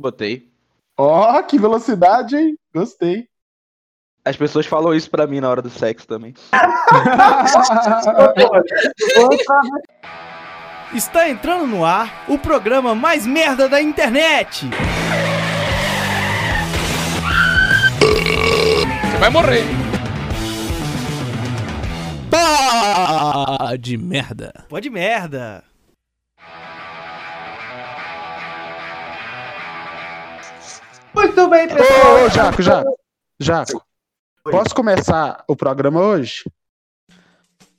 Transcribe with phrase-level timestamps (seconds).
[0.00, 0.48] Botei.
[0.96, 2.56] Ó, oh, que velocidade, hein?
[2.72, 3.26] Gostei.
[4.24, 6.34] As pessoas falam isso pra mim na hora do sexo também.
[10.94, 14.66] Está entrando no ar o programa mais merda da internet.
[19.02, 19.64] Você vai morrer.
[22.30, 24.64] Pá de merda.
[24.68, 25.64] Pode merda.
[31.18, 32.22] Muito bem, pessoal.
[32.22, 32.98] Ô, ô, Jaco, Jaco.
[33.40, 33.82] Jaco.
[34.44, 36.44] Posso começar o programa hoje?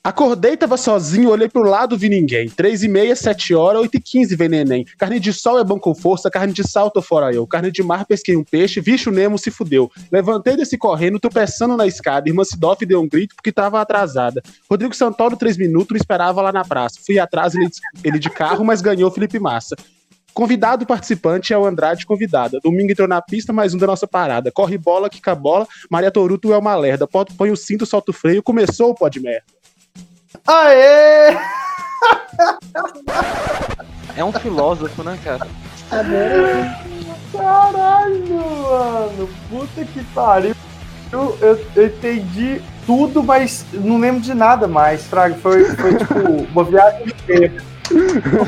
[0.04, 2.50] Acordei, tava sozinho, olhei pro lado, vi ninguém.
[2.50, 4.86] Três e meia, sete horas, oito e quinze, vem neném.
[4.98, 7.48] Carne de sol é bom com força, carne de sal tô fora eu.
[7.48, 9.90] Carne de mar, pesquei um peixe, bicho Nemo se fudeu.
[10.12, 12.28] Levantei desse correndo, tropeçando na escada.
[12.28, 14.42] Irmã Sidoff deu um grito porque tava atrasada.
[14.70, 17.00] Rodrigo Santoro, três minutos, me esperava lá na praça.
[17.06, 17.70] Fui atrás, ele,
[18.04, 19.78] ele de carro, mas ganhou Felipe Massa.
[20.34, 22.60] Convidado participante é o Andrade convidada.
[22.64, 24.52] Domingo entrou na pista, mais um da nossa parada.
[24.52, 25.68] Corre bola, quica bola.
[25.90, 27.08] Maria Toruto é uma lerda.
[27.08, 28.44] Põe o cinto, solta o freio.
[28.44, 29.44] Começou o pó de merda.
[30.48, 31.38] Aê!
[34.16, 35.48] É um filósofo, né, cara?
[37.32, 39.30] Caralho, mano.
[39.50, 40.56] Puta que pariu.
[41.12, 45.36] Eu, eu, eu, entendi tudo, mas não lembro de nada mais, Fraga.
[45.36, 46.20] Foi, foi tipo
[46.52, 47.64] uma viagem de tempo.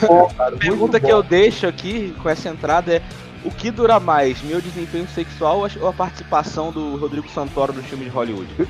[0.07, 3.01] Bom, cara, a pergunta que eu deixo aqui com essa entrada é:
[3.43, 8.05] o que dura mais, meu desempenho sexual ou a participação do Rodrigo Santoro no filme
[8.05, 8.47] de Hollywood?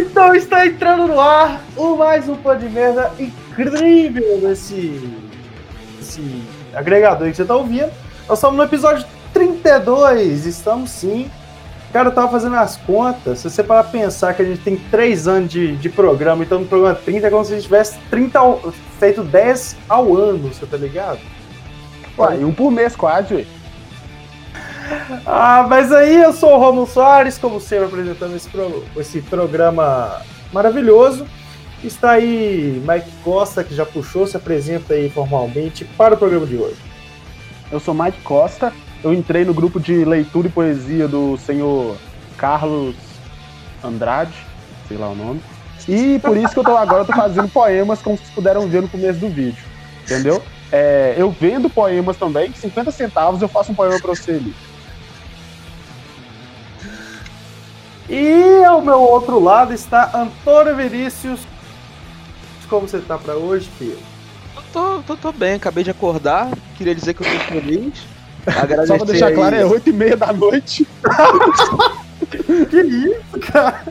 [0.00, 5.10] então está entrando no ar o mais um pão de merda incrível desse,
[5.98, 7.90] desse agregador que você está ouvindo.
[8.28, 11.30] Nós estamos no episódio 32, estamos sim.
[11.92, 13.38] Cara, eu tava fazendo as contas.
[13.38, 16.66] Se você parar pensar que a gente tem 3 anos de, de programa, então no
[16.66, 20.66] programa 30 é como se a gente tivesse 30 ao, feito 10 ao ano, você
[20.66, 21.20] tá ligado?
[22.16, 23.46] Uai, um por mês quase, ué.
[25.24, 30.22] Ah, mas aí eu sou o Romulo Soares, como sempre, apresentando esse, pro, esse programa
[30.52, 31.26] maravilhoso.
[31.82, 36.56] Está aí Mike Costa, que já puxou, se apresenta aí formalmente para o programa de
[36.56, 36.76] hoje.
[37.70, 38.72] Eu sou Mike Costa,
[39.02, 41.96] eu entrei no grupo de leitura e poesia do senhor
[42.36, 42.96] Carlos
[43.82, 44.34] Andrade,
[44.86, 45.40] sei lá o nome.
[45.88, 48.88] E por isso que eu tô agora tô fazendo poemas, como vocês puderam ver no
[48.88, 49.62] começo do vídeo.
[50.04, 50.42] Entendeu?
[50.70, 54.54] É, eu vendo poemas também, 50 centavos eu faço um poema pra você ali.
[58.08, 61.40] E ao meu outro lado está Antônio Vinícius.
[62.68, 63.98] Como você tá para hoje, filho?
[64.56, 66.50] Eu tô, tô, tô bem, acabei de acordar.
[66.76, 68.17] Queria dizer que eu tô feliz.
[68.46, 69.34] Agradecer Só pra deixar aí...
[69.34, 70.86] claro, é 8 e meia da noite.
[72.70, 73.82] que isso, cara?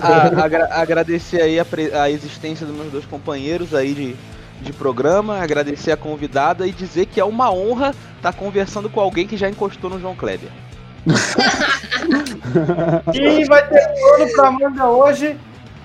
[0.00, 1.66] A, agra agradecer aí a,
[2.02, 4.16] a, existência dos meus dois companheiros aí de,
[4.62, 9.00] de programa, agradecer a convidada e dizer que é uma honra estar tá conversando com
[9.00, 10.50] alguém que já encostou no João Kleber.
[13.14, 13.88] e vai ter
[14.20, 15.38] um pra Amanda hoje.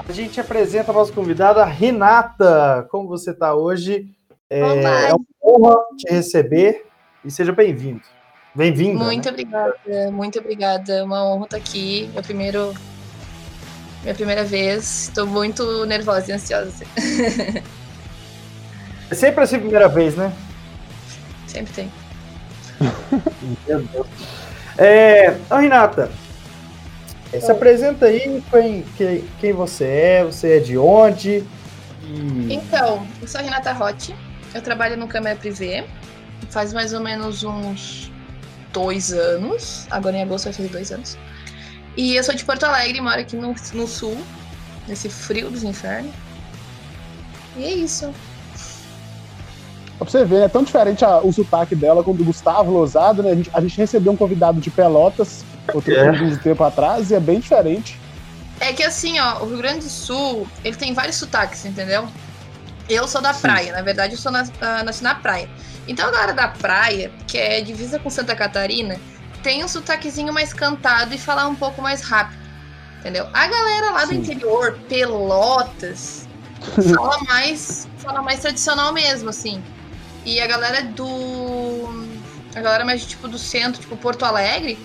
[0.07, 2.87] A gente apresenta a nossa convidada, Renata.
[2.89, 4.07] Como você está hoje?
[4.49, 6.85] É, é uma honra te receber
[7.23, 8.01] e seja bem-vindo.
[8.53, 8.99] Bem-vindo.
[8.99, 9.31] Muito né?
[9.31, 10.93] obrigada, muito obrigada.
[10.93, 12.09] É uma honra estar aqui.
[12.13, 12.73] Meu primeiro.
[14.03, 15.07] Minha primeira vez.
[15.07, 16.85] Estou muito nervosa e ansiosa.
[19.09, 20.33] É sempre assim a primeira vez, né?
[21.45, 21.91] Sempre tem.
[23.67, 24.07] Meu Deus.
[24.77, 26.09] É, oh, Renata,
[27.29, 31.43] se apresenta aí quem, quem, quem você é, você é de onde?
[32.05, 32.53] E...
[32.53, 34.15] Então, eu sou a Renata Rotti,
[34.55, 35.85] eu trabalho no Câmara Privé,
[36.49, 38.11] faz mais ou menos uns
[38.73, 39.87] dois anos.
[39.89, 41.17] Agora em agosto vai fazer dois anos.
[41.97, 44.17] E eu sou de Porto Alegre, moro aqui no, no sul,
[44.87, 46.13] nesse frio dos infernos.
[47.57, 48.13] E é isso.
[49.97, 53.21] Pra você ver, é tão diferente a, o sotaque dela com o do Gustavo Lozado,
[53.21, 53.31] né?
[53.31, 55.43] A gente, a gente recebeu um convidado de Pelotas
[55.73, 56.35] outro é.
[56.37, 57.99] tempo atrás e é bem diferente.
[58.59, 62.07] É que assim, ó, o Rio Grande do Sul, ele tem vários sotaques, entendeu?
[62.89, 63.41] Eu sou da Sim.
[63.41, 65.49] praia, na verdade eu sou na, uh, nasci na praia.
[65.87, 68.99] Então a galera da praia, que é divisa com Santa Catarina,
[69.41, 72.39] tem um sotaquezinho mais cantado e falar um pouco mais rápido.
[72.99, 73.27] Entendeu?
[73.33, 74.07] A galera lá Sim.
[74.07, 76.27] do interior, Pelotas,
[76.95, 79.61] fala mais, fala mais tradicional mesmo, assim.
[80.23, 82.05] E a galera do.
[82.55, 84.77] A galera mais tipo do centro, tipo Porto Alegre,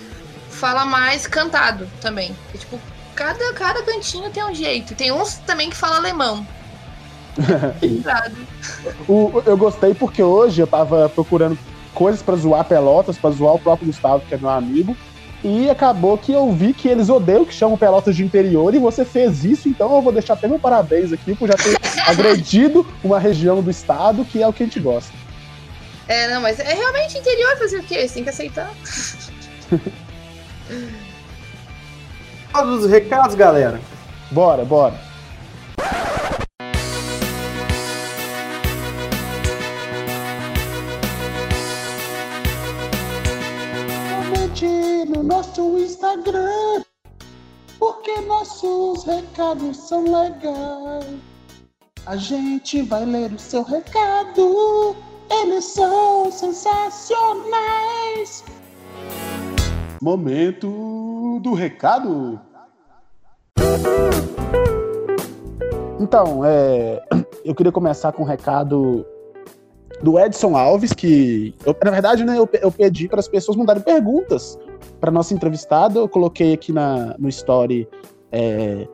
[0.49, 2.35] fala mais cantado também.
[2.57, 2.79] Tipo,
[3.13, 4.95] cada, cada cantinho tem um jeito.
[4.95, 6.47] Tem uns também que fala alemão.
[9.07, 11.57] o, eu gostei porque hoje eu tava procurando
[11.93, 14.95] coisas para zoar Pelotas, para zoar o próprio Gustavo, que é meu amigo.
[15.43, 19.05] E acabou que eu vi que eles odeiam que chamam Pelotas de interior e você
[19.05, 23.19] fez isso, então eu vou deixar até meu parabéns aqui por já ter agredido uma
[23.19, 25.13] região do estado que é o que a gente gosta.
[26.07, 28.07] É, não, mas é realmente interior fazer o quê?
[28.07, 28.71] Você tem que aceitar.
[32.51, 33.79] Todos os recados, galera.
[34.31, 35.06] Bora, bora.
[45.87, 46.83] Instagram,
[47.79, 51.05] porque nossos recados são legais.
[52.05, 54.95] A gente vai ler o seu recado,
[55.31, 57.23] eles são sensacionais.
[60.01, 62.39] Momento do recado.
[65.99, 67.01] Então, é,
[67.45, 69.05] eu queria começar com um recado
[70.03, 73.81] do Edson Alves, que eu, na verdade, né, eu, eu pedi para as pessoas mandarem
[73.81, 74.59] perguntas
[74.99, 75.99] para nossa entrevistada.
[75.99, 77.87] Eu coloquei aqui na, no story
[78.31, 78.87] é,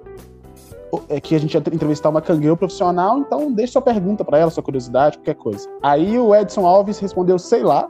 [1.09, 4.51] é, que a gente ia entrevistar uma cangueiro profissional, então deixe sua pergunta para ela,
[4.51, 5.67] sua curiosidade, qualquer coisa.
[5.81, 7.89] Aí o Edson Alves respondeu, sei lá,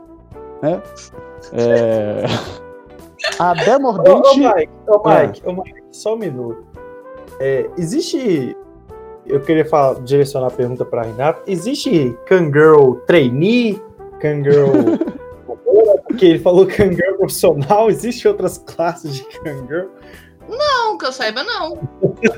[0.62, 0.82] né?
[1.52, 2.24] É...
[3.38, 4.10] A Demordente.
[4.10, 6.64] Ô, ô, Mike, ô, Mike, ô, Mike, só um minuto.
[7.40, 8.56] É, existe.
[9.26, 11.42] Eu queria falar, direcionar a pergunta para Renato.
[11.46, 13.80] Existe Kangirl trainee?
[14.20, 14.70] Kangirl.
[16.14, 17.90] Porque ele falou Kangirl profissional.
[17.90, 19.88] Existe outras classes de Kangirl?
[20.48, 21.88] Não, que eu saiba, não.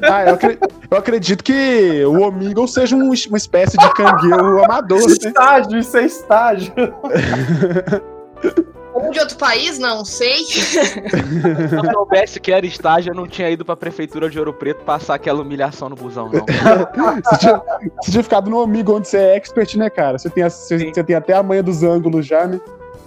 [0.02, 5.00] Ah, eu, acredito, eu acredito que o Omegle seja um, uma espécie de cangueiro amador.
[5.00, 5.06] Né?
[5.06, 6.72] Estágio, isso é estágio.
[8.94, 10.42] Ou de outro país, não sei.
[10.44, 10.78] Se
[11.76, 15.16] eu soubesse que era estágio, eu não tinha ido pra prefeitura de Ouro Preto passar
[15.16, 16.46] aquela humilhação no busão, não.
[17.22, 17.62] você, tinha,
[18.00, 20.16] você tinha ficado no Omigo onde você é expert, né, cara?
[20.16, 22.58] Você tem, a, você, você tem até a manha dos ângulos já, né?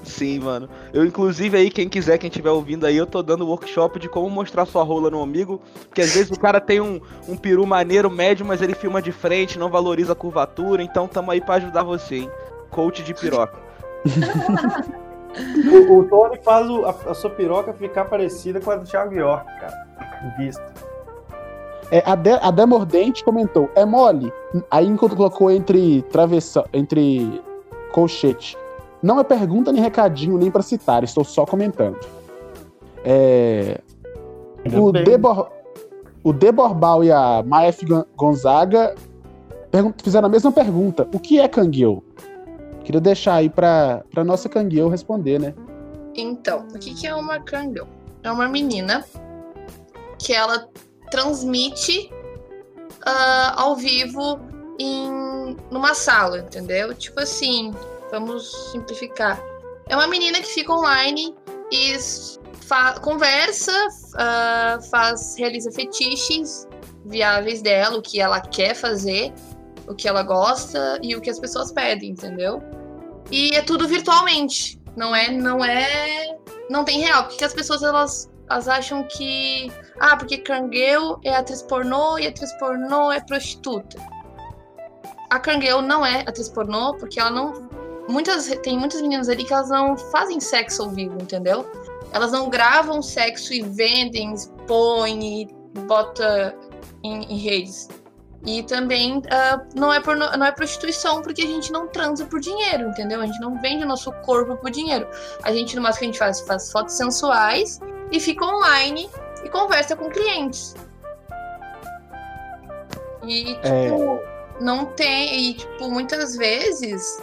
[0.03, 0.69] Sim, mano.
[0.94, 4.30] Eu, inclusive, aí, quem quiser, quem estiver ouvindo aí, eu tô dando workshop de como
[4.30, 5.62] mostrar sua rola no amigo.
[5.88, 9.12] Porque às vezes o cara tem um, um peru maneiro, médio, mas ele filma de
[9.12, 10.81] frente, não valoriza a curvatura.
[10.81, 12.31] Então tamo aí pra ajudar você, hein?
[12.71, 13.57] Coach de piroca.
[15.89, 19.13] o, o, Tony faz o, a, a, sua piroca ficar parecida com a do Thiago
[19.13, 19.89] York, cara.
[20.38, 20.65] Vista.
[21.92, 24.31] É, a, de, a Demordente comentou, é mole.
[24.69, 27.42] Aí enquanto colocou entre travessa, entre
[27.92, 28.57] colchete.
[29.01, 31.98] Não é pergunta nem recadinho, nem para citar, estou só comentando.
[33.04, 33.80] É,
[34.78, 35.50] o, Debor,
[36.24, 37.81] o Deborbal e a Maef
[38.16, 38.96] Gonzaga
[40.04, 41.07] fizeram a mesma pergunta.
[41.13, 42.04] O que é cangueu?
[42.84, 45.54] Queria deixar aí para pra nossa cangueu responder, né?
[46.16, 47.88] Então, o que, que é uma cangueu?
[48.24, 49.06] É uma menina
[50.18, 50.68] que ela
[51.10, 52.12] transmite
[53.07, 54.40] uh, ao vivo
[54.80, 56.94] em numa sala, entendeu?
[56.94, 57.72] Tipo assim,
[58.11, 59.41] Vamos simplificar.
[59.88, 61.35] É uma menina que fica online
[61.71, 61.97] e
[63.01, 63.71] conversa,
[64.13, 66.67] uh, faz, realiza fetiches
[67.06, 69.33] viáveis dela, o que ela quer fazer,
[69.88, 72.61] o que ela gosta e o que as pessoas pedem, entendeu?
[73.31, 74.79] E é tudo virtualmente.
[74.95, 76.38] Não é, não é,
[76.69, 81.61] não tem real, porque as pessoas elas, elas acham que ah, porque Kangirl é atriz
[81.61, 83.97] pornô e atriz pornô é prostituta.
[85.29, 87.69] A Kangirl não é atriz pornô porque ela não
[88.09, 91.69] muitas tem muitas meninas ali que elas não fazem sexo ao vivo, entendeu?
[92.11, 95.47] Elas não gravam sexo e vendem, expõem e
[95.81, 96.56] bota
[97.03, 97.88] em, em redes.
[98.45, 100.01] E também uh, não, é
[100.38, 103.21] não é prostituição porque a gente não transa por dinheiro, entendeu?
[103.21, 105.07] A gente não vende o nosso corpo por dinheiro.
[105.44, 107.80] A gente, no máximo que a gente faz, faz fotos sensuais
[108.11, 109.09] e fica online
[109.44, 110.73] e conversa com clientes.
[113.23, 114.23] E, tipo, é...
[114.61, 115.49] não tem.
[115.49, 117.21] E, tipo, muitas vezes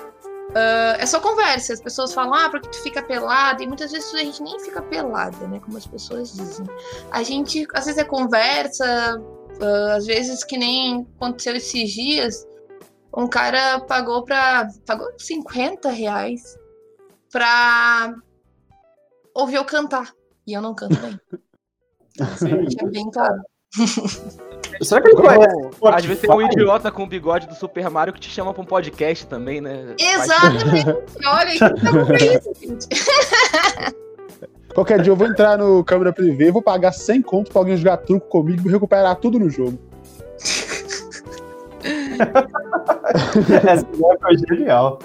[0.56, 1.74] Uh, é só conversa.
[1.74, 3.62] As pessoas falam, ah, porque tu fica pelada.
[3.62, 5.60] E muitas vezes a gente nem fica pelada, né?
[5.60, 6.64] Como as pessoas dizem.
[7.10, 9.20] A gente, às vezes, é conversa.
[9.60, 12.46] Uh, às vezes, que nem aconteceu esses dias.
[13.14, 14.66] Um cara pagou pra.
[14.86, 16.58] Pagou 50 reais
[17.30, 18.14] pra
[19.34, 20.10] ouvir eu cantar.
[20.46, 21.20] E eu não canto bem.
[22.18, 23.42] Então, é bem claro.
[24.82, 25.70] Será que ele conhece?
[25.84, 28.62] Às vezes tem um idiota com o bigode do Super Mario que te chama pra
[28.62, 29.94] um podcast também, né?
[29.98, 30.88] Exatamente.
[31.24, 31.70] Olha, então
[32.12, 32.86] é isso, gente.
[34.74, 37.96] Qualquer dia eu vou entrar no câmera privê, vou pagar 100 conto pra alguém jogar
[37.98, 39.78] truco comigo e recuperar tudo no jogo.
[43.66, 43.86] Essa
[44.20, 44.98] foi genial.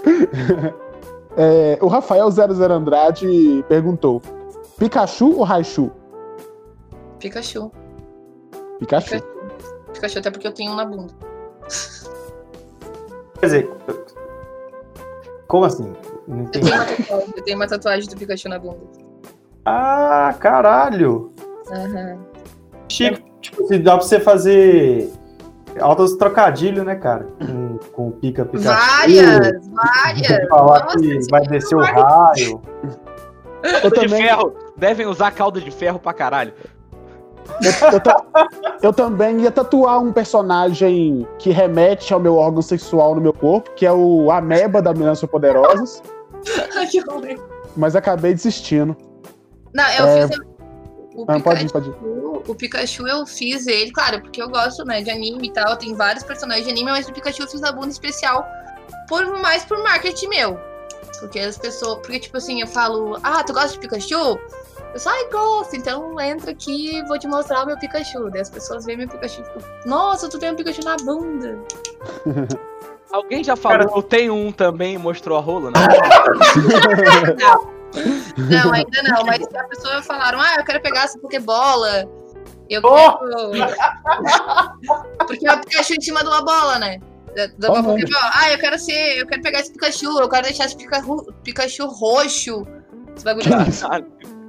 [1.37, 4.21] É, o Rafael 00 Andrade perguntou:
[4.77, 5.89] Pikachu ou Raichu?
[7.19, 7.71] Pikachu.
[8.79, 9.23] Pikachu.
[9.93, 10.19] Pikachu.
[10.19, 11.13] Até porque eu tenho um na bunda.
[13.39, 13.69] Quer dizer,
[15.47, 15.93] como assim?
[16.27, 18.79] Não eu, tenho uma tatuagem, eu tenho uma tatuagem do Pikachu na bunda.
[19.65, 21.33] Ah, caralho!
[21.69, 22.19] Uhum.
[22.89, 25.11] Chico, tipo, dá pra você fazer
[25.79, 27.27] altos trocadilhos, né, cara?
[27.39, 28.67] com, com o Pica Pikachu.
[28.67, 30.47] Várias, várias.
[30.49, 32.61] Falar Nossa, que vai descer o raio.
[33.63, 34.53] De ferro.
[34.77, 36.53] Devem usar calda de ferro pra caralho.
[37.61, 43.21] Eu, eu, eu, também ia tatuar um personagem que remete ao meu órgão sexual no
[43.21, 46.01] meu corpo, que é o Ameba da Meninas Poderosas.
[46.89, 47.37] que ruim.
[47.75, 48.95] Mas acabei desistindo.
[49.73, 50.27] Não, eu é...
[50.27, 50.37] fiz
[51.13, 51.95] o Pikachu, pode ir, pode ir.
[52.47, 55.93] o Pikachu eu fiz ele, claro, porque eu gosto, né, de anime e tal, tem
[55.93, 58.45] vários personagens de anime, mas o Pikachu eu fiz a bunda especial
[59.07, 60.59] por mais por marketing meu.
[61.19, 64.39] Porque as pessoas, porque tipo assim, eu falo: "Ah, tu gosta de Pikachu?"
[64.93, 68.29] Eu só, ai, gosto, então entra aqui e vou te mostrar o meu Pikachu.
[68.29, 71.57] Daí as pessoas veem meu Pikachu e ficam, nossa, tu tem um Pikachu na bunda.
[73.11, 75.79] Alguém já falou, Cara, eu tenho um também e mostrou a rola, né?
[77.39, 77.71] não.
[78.37, 82.09] Não, ainda não, mas se a pessoa falaram, ah, eu quero pegar essa Pokébola.
[82.69, 83.17] Eu oh!
[83.17, 83.75] quero.
[85.27, 86.99] Porque é o Pikachu em cima de uma bola, né?
[87.57, 88.31] Da, uma Pokébola.
[88.33, 89.17] Ah, eu quero ser.
[89.17, 92.65] Eu quero pegar esse Pikachu, eu quero deixar esse Pikachu, Pikachu roxo.
[93.13, 93.49] Esse bagulho.
[93.49, 94.40] Caralho.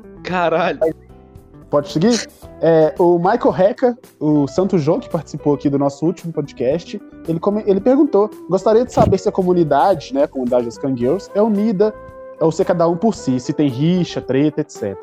[1.71, 2.29] Pode seguir?
[2.61, 7.41] É, o Michael Reca, o Santo João, que participou aqui do nosso último podcast, ele,
[7.67, 11.95] ele perguntou: gostaria de saber se a comunidade, né, a comunidade das Kangirls, é unida
[12.41, 14.97] ou se é cada um por si, se tem rixa, treta, etc.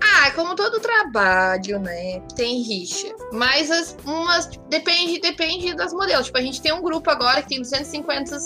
[0.00, 2.20] Ah, como todo trabalho, né?
[2.34, 3.08] Tem rixa.
[3.32, 4.48] Mas as, umas.
[4.68, 6.26] Depende, depende das modelos.
[6.26, 8.38] Tipo, a gente tem um grupo agora que tem 250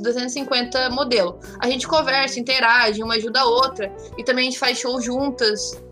[0.00, 1.38] 250 modelo.
[1.60, 3.92] A gente conversa, interage, uma ajuda a outra.
[4.16, 5.82] E também a gente faz show juntas.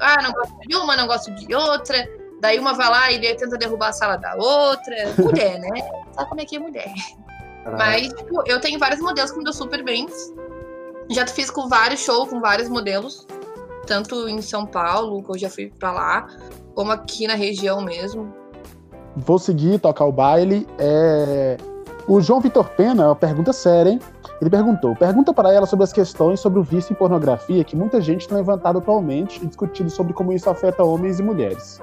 [0.00, 2.08] Ah, não gosto de uma, não gosto de outra.
[2.40, 4.96] Daí uma vai lá e tenta derrubar a sala da outra.
[5.18, 5.88] Mulher, né?
[6.12, 6.92] Sabe como é que é mulher?
[7.76, 10.06] Mas, tipo, eu tenho vários modelos que me dão super bem.
[11.10, 13.26] Já fiz com vários shows, com vários modelos.
[13.86, 16.28] Tanto em São Paulo, que eu já fui pra lá,
[16.74, 18.32] como aqui na região mesmo.
[19.16, 20.66] Vou seguir, tocar o baile.
[20.78, 21.56] É
[22.08, 24.00] o João Vitor Pena, é uma pergunta séria, hein?
[24.40, 28.00] Ele perguntou: pergunta para ela sobre as questões sobre o vício em pornografia que muita
[28.00, 31.80] gente tem levantado atualmente e discutido sobre como isso afeta homens e mulheres.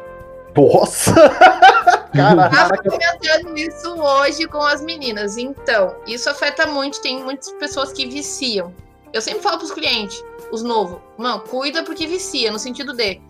[0.56, 1.14] Nossa!
[2.14, 2.80] Caraca.
[2.84, 5.36] Eu comentando nisso hoje com as meninas.
[5.38, 7.02] Então, isso afeta muito.
[7.02, 8.72] Tem muitas pessoas que viciam.
[9.12, 13.22] Eu sempre falo para os clientes, os novos, não, cuida porque vicia, no sentido de.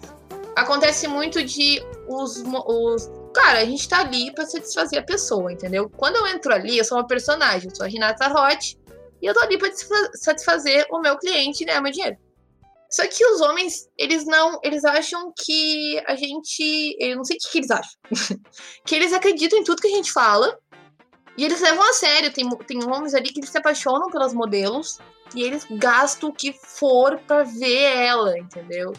[0.55, 5.89] Acontece muito de os, os Cara, a gente tá ali pra satisfazer a pessoa, entendeu?
[5.89, 8.75] Quando eu entro ali, eu sou uma personagem, eu sou a Renata Roth,
[9.21, 9.69] e eu tô ali pra
[10.15, 12.17] satisfazer o meu cliente e ganhar meu dinheiro.
[12.93, 14.59] Só que os homens, eles não.
[14.61, 16.95] Eles acham que a gente.
[16.99, 17.91] Eu não sei o que, que eles acham.
[18.85, 20.55] que eles acreditam em tudo que a gente fala.
[21.35, 22.31] E eles levam a sério.
[22.31, 24.99] Tem, tem homens ali que eles se apaixonam pelas modelos.
[25.33, 28.93] E eles gastam o que for pra ver ela, entendeu?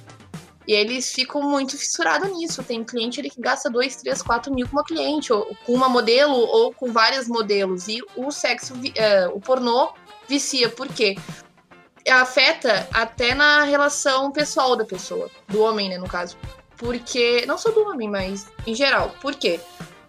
[0.67, 2.63] E eles ficam muito fissurados nisso.
[2.63, 5.89] Tem cliente ali que gasta 2, 3, 4 mil com uma cliente, ou com uma
[5.89, 7.89] modelo, ou com vários modelos.
[7.89, 9.93] E o sexo, uh, o pornô
[10.29, 10.69] vicia.
[10.69, 11.17] Por quê?
[12.11, 16.37] Afeta até na relação pessoal da pessoa, do homem, né, no caso.
[16.77, 17.45] Porque.
[17.47, 19.15] Não só do homem, mas em geral.
[19.21, 19.61] Por quê?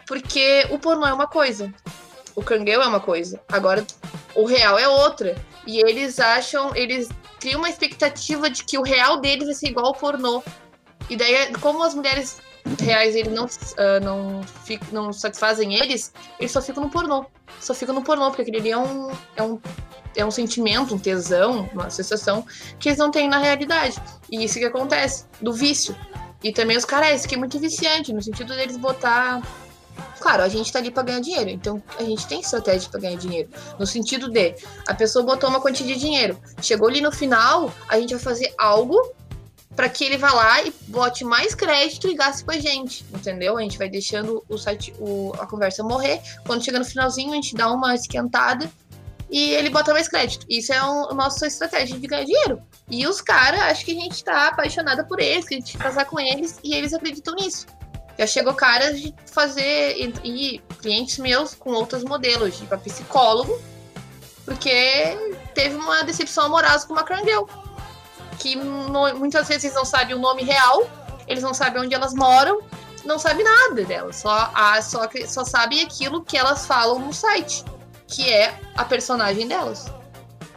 [0.07, 1.73] Porque o pornô é uma coisa.
[2.35, 3.41] O cangueu é uma coisa.
[3.49, 3.85] Agora,
[4.35, 5.35] o real é outra.
[5.65, 7.09] E eles acham, eles
[7.39, 10.43] cria uma expectativa de que o real deles vai ser igual ao pornô.
[11.09, 12.41] E daí, como as mulheres
[12.79, 17.25] reais eles não, uh, não, fico, não satisfazem eles, eles só ficam no pornô.
[17.59, 19.59] Só ficam no pornô, porque aquele ali é um, é um,
[20.15, 22.45] é um sentimento, um tesão, uma sensação
[22.79, 24.01] que eles não têm na realidade.
[24.31, 25.95] E isso que acontece, do vício.
[26.43, 29.41] E também os caras, isso que é muito viciante, no sentido deles botar
[30.25, 33.15] Claro, a gente tá ali para ganhar dinheiro, então a gente tem estratégia para ganhar
[33.15, 33.47] dinheiro.
[33.77, 34.55] No sentido de,
[34.87, 38.51] a pessoa botou uma quantia de dinheiro, chegou ali no final, a gente vai fazer
[38.57, 38.99] algo
[39.75, 43.55] para que ele vá lá e bote mais crédito e gaste com a gente, entendeu?
[43.55, 46.19] A gente vai deixando o site, o, a conversa morrer.
[46.43, 48.67] Quando chega no finalzinho, a gente dá uma esquentada
[49.29, 50.43] e ele bota mais crédito.
[50.49, 52.63] Isso é um, a nossa estratégia de ganhar dinheiro.
[52.89, 55.85] E os caras acham que a gente tá apaixonada por eles, que a gente vai
[55.85, 57.67] casar com eles, e eles acreditam nisso.
[58.17, 63.59] Já chegou caras de fazer e, e clientes meus com outros modelos, de para psicólogo,
[64.45, 65.17] porque
[65.53, 67.45] teve uma decepção amorosa com uma Crangirl.
[68.39, 70.87] Que no, muitas vezes não sabem o nome real,
[71.27, 72.61] eles não sabem onde elas moram,
[73.03, 77.63] não sabem nada delas, só, a, só, só sabem aquilo que elas falam no site,
[78.07, 79.91] que é a personagem delas.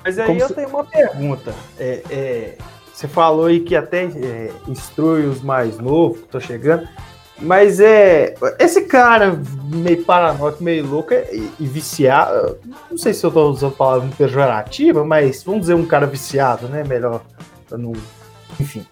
[0.05, 0.55] Mas aí Como eu se...
[0.55, 1.55] tenho uma pergunta.
[1.79, 2.59] É, é,
[2.93, 6.89] você falou aí que até é, instrui os mais novos que estão chegando.
[7.41, 8.35] Mas é.
[8.59, 9.41] Esse cara
[9.73, 12.59] meio paranoico, meio louco é, e, e viciado.
[12.91, 16.69] Não sei se eu tô usando a palavra pejorativa, mas vamos dizer um cara viciado,
[16.69, 16.83] né?
[16.85, 17.23] Melhor
[17.71, 17.93] não.
[18.59, 18.85] Enfim.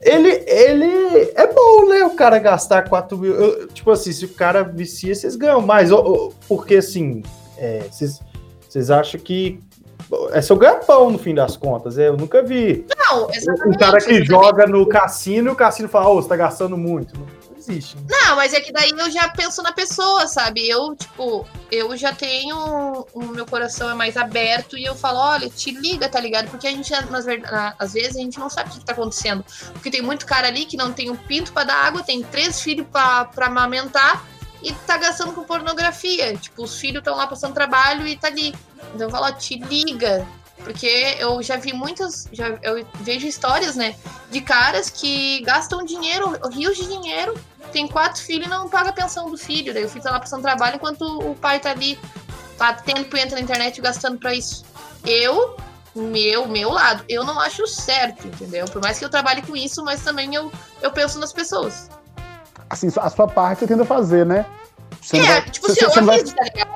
[0.00, 2.04] Ele, ele é bom, né?
[2.04, 3.34] O cara gastar 4 mil.
[3.34, 5.90] Eu, tipo assim, se o cara vicia, vocês ganham mais.
[6.48, 7.22] Porque assim,
[7.58, 9.60] É, vocês acham que
[10.32, 11.98] é seu ganha-pão no fim das contas?
[11.98, 12.86] É, eu nunca vi.
[12.96, 13.76] Não, exatamente.
[13.76, 14.26] Um cara que exatamente.
[14.26, 17.14] joga no cassino e o cassino fala, ô, oh, você tá gastando muito.
[18.08, 20.66] Não mas é que daí eu já penso na pessoa, sabe?
[20.68, 23.06] Eu, tipo, eu já tenho.
[23.12, 26.50] O meu coração é mais aberto e eu falo, olha, te liga, tá ligado?
[26.50, 27.26] Porque a gente, nas
[27.78, 29.44] às vezes, a gente não sabe o que tá acontecendo.
[29.72, 32.62] Porque tem muito cara ali que não tem um pinto para dar água, tem três
[32.62, 34.24] filhos para amamentar
[34.62, 36.36] e tá gastando com pornografia.
[36.36, 38.54] Tipo, os filhos estão lá passando trabalho e tá ali.
[38.94, 40.26] Então eu falo, te liga,
[40.64, 43.94] porque eu já vi muitas, já eu vejo histórias, né,
[44.30, 47.34] de caras que gastam dinheiro, rios de dinheiro,
[47.70, 49.72] tem quatro filhos e não paga a pensão do filho.
[49.72, 51.98] Daí o filho tá lá passando trabalho enquanto o pai tá ali
[52.58, 54.64] batendo punheta na internet e gastando para isso.
[55.04, 55.56] Eu,
[55.94, 58.66] meu, meu lado, eu não acho certo, entendeu?
[58.66, 61.88] Por mais que eu trabalhe com isso, mas também eu, eu penso nas pessoas.
[62.68, 64.44] Assim, a sua parte você tenta fazer, né?
[65.00, 66.22] Você é, vai, tipo você, assim, você eu vai...
[66.22, 66.69] tá ligado?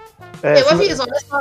[0.45, 1.41] É, eu aviso, olha só.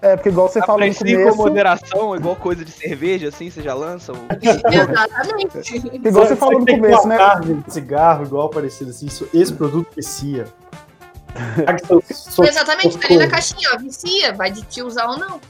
[0.00, 1.30] É, porque igual você falou no começo...
[1.30, 4.12] com moderação, igual coisa de cerveja, assim, você já lança?
[4.12, 4.18] Ou...
[4.72, 5.76] Exatamente.
[5.96, 7.16] igual você falou no começo, né?
[7.16, 10.44] Carne, cigarro, igual parecido assim, isso, esse produto vicia.
[12.38, 15.40] Exatamente, tá ali na caixinha, ó, vicia, vai de te usar ou não.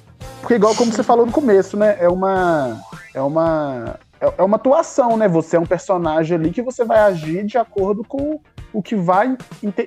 [0.41, 2.81] Porque igual como você falou no começo, né, é uma...
[3.13, 4.01] É uma...
[4.19, 5.29] É, é uma atuação, né?
[5.29, 8.41] Você é um personagem ali que você vai agir de acordo com
[8.73, 9.37] o que vai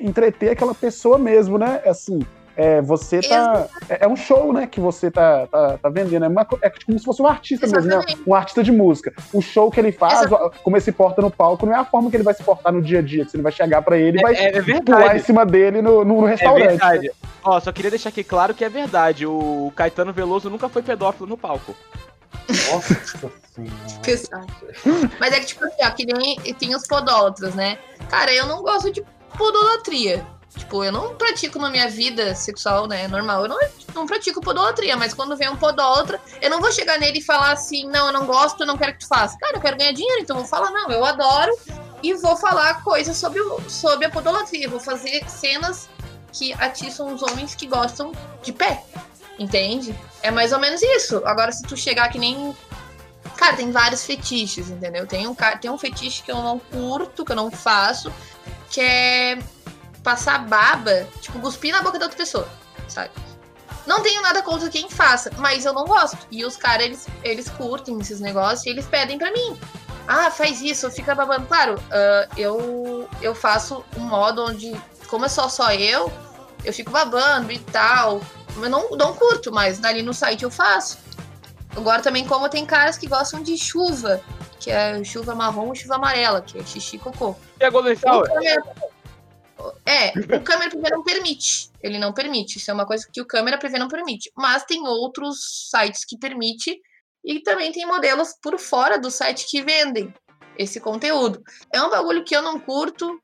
[0.02, 1.82] entreter aquela pessoa mesmo, né?
[1.86, 2.20] Assim,
[2.60, 3.68] é, você tá.
[3.88, 4.68] É, é, um show, né?
[4.68, 6.26] Que você tá, tá, tá vendendo.
[6.26, 8.06] É, uma, é como se fosse um artista Exatamente.
[8.08, 8.24] mesmo, né?
[8.28, 9.14] Um artista de música.
[9.32, 10.60] O show que ele faz, Exatamente.
[10.62, 12.74] como ele se porta no palco, não é a forma que ele vai se portar
[12.74, 13.24] no dia a dia.
[13.24, 16.04] Que você vai chegar pra ele e vai é, é pular em cima dele no,
[16.04, 16.64] no restaurante.
[16.64, 17.12] É verdade.
[17.46, 19.26] Ó, só queria deixar aqui claro que é verdade.
[19.26, 21.74] O Caetano Veloso nunca foi pedófilo no palco.
[22.72, 23.32] Nossa.
[25.20, 27.78] Mas é que, tipo assim, ó, que nem tem os podólatras, né?
[28.10, 29.04] Cara, eu não gosto de
[29.38, 30.26] podolatria.
[30.58, 33.08] Tipo, eu não pratico na minha vida sexual, né?
[33.08, 33.44] Normal.
[33.44, 33.60] Eu não,
[33.94, 37.52] não pratico podolatria, mas quando vem um podólatra, eu não vou chegar nele e falar
[37.52, 39.38] assim, não, eu não gosto, eu não quero que tu faça.
[39.38, 41.56] Cara, eu quero ganhar dinheiro, então eu vou falar, não, eu adoro
[42.02, 44.68] e vou falar coisas sobre, o, sobre a podolatria.
[44.68, 45.88] Vou fazer cenas
[46.32, 48.84] que atiçam os homens que gostam de pé.
[49.40, 49.96] Entende?
[50.22, 51.22] É mais ou menos isso.
[51.26, 52.56] Agora, se tu chegar que nem.
[53.38, 55.08] Cara, tem vários fetiches, entendeu?
[55.08, 58.12] Tem um, tem um fetiche que eu não curto, que eu não faço,
[58.70, 59.40] que é
[60.04, 62.50] passar baba, tipo, cuspir na boca da outra pessoa,
[62.88, 63.12] sabe?
[63.88, 66.18] Não tenho nada contra quem faça, mas eu não gosto.
[66.30, 69.58] E os caras, eles, eles curtem esses negócios e eles pedem pra mim.
[70.08, 71.48] Ah, faz isso, fica babando.
[71.48, 74.76] Claro, uh, eu, eu faço um modo onde,
[75.08, 76.12] como é só só eu,
[76.64, 78.22] eu fico babando e tal.
[78.66, 80.98] Eu não, não curto, mas dali no site eu faço.
[81.76, 84.22] Agora também, como tem caras que gostam de chuva,
[84.60, 87.36] que é chuva marrom e chuva amarela, que é xixi e cocô.
[87.60, 88.30] E a Golden Shower?
[89.86, 91.70] É, o câmera privê não permite.
[91.82, 92.58] Ele não permite.
[92.58, 94.32] Isso é uma coisa que o câmera privê não permite.
[94.36, 96.80] Mas tem outros sites que permite
[97.24, 100.14] e também tem modelos por fora do site que vendem
[100.58, 101.44] esse conteúdo.
[101.74, 103.22] É um bagulho que eu não curto,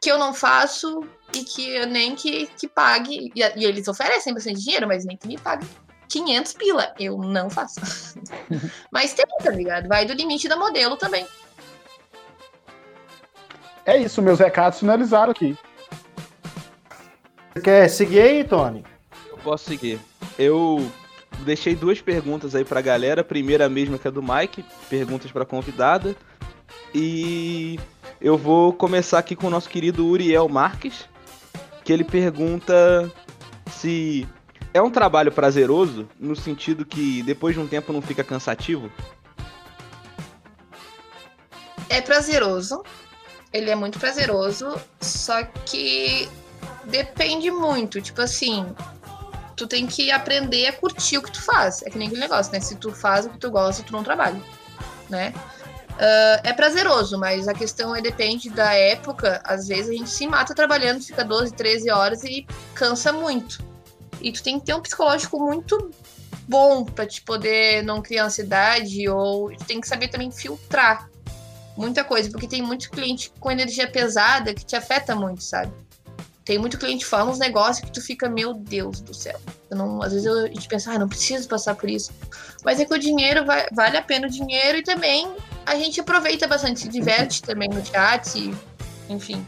[0.00, 1.00] que eu não faço
[1.34, 3.32] e que eu nem que, que pague.
[3.34, 5.66] E, e eles oferecem bastante dinheiro, mas nem que me pague
[6.08, 6.94] 500 pila.
[6.98, 7.80] Eu não faço.
[8.90, 9.88] mas tem, tá ligado?
[9.88, 11.26] Vai do limite da modelo também.
[13.86, 15.56] É isso, meus recados finalizaram aqui.
[17.52, 18.84] Você quer seguir aí, Tony?
[19.28, 19.98] Eu posso seguir.
[20.38, 20.90] Eu
[21.40, 23.22] deixei duas perguntas aí pra galera.
[23.22, 26.14] A primeira mesma que é do Mike, perguntas pra convidada.
[26.94, 27.78] E
[28.20, 31.08] eu vou começar aqui com o nosso querido Uriel Marques,
[31.90, 33.10] que ele pergunta
[33.68, 34.24] se
[34.72, 38.88] é um trabalho prazeroso, no sentido que depois de um tempo não fica cansativo?
[41.88, 42.84] É prazeroso.
[43.52, 46.28] Ele é muito prazeroso, só que
[46.84, 48.00] depende muito.
[48.00, 48.64] Tipo assim,
[49.56, 51.82] tu tem que aprender a curtir o que tu faz.
[51.82, 52.60] É que nem aquele negócio, né?
[52.60, 54.40] Se tu faz o que tu gosta, tu não trabalha,
[55.08, 55.34] né?
[56.00, 59.38] Uh, é prazeroso, mas a questão é depende da época.
[59.44, 63.62] Às vezes a gente se mata trabalhando, fica 12, 13 horas e cansa muito.
[64.18, 65.90] E tu tem que ter um psicológico muito
[66.48, 71.06] bom para te poder não criar ansiedade ou tu tem que saber também filtrar
[71.76, 75.70] muita coisa, porque tem muito cliente com energia pesada que te afeta muito, sabe?
[76.46, 79.38] Tem muito cliente que fala uns negócios que tu fica, meu Deus do céu.
[79.70, 82.10] Não, às vezes eu, a gente pensa, ah, não preciso passar por isso.
[82.64, 85.30] Mas é que o dinheiro vai, vale a pena o dinheiro e também
[85.70, 88.52] a gente aproveita bastante, se diverte também no chat,
[89.08, 89.46] enfim.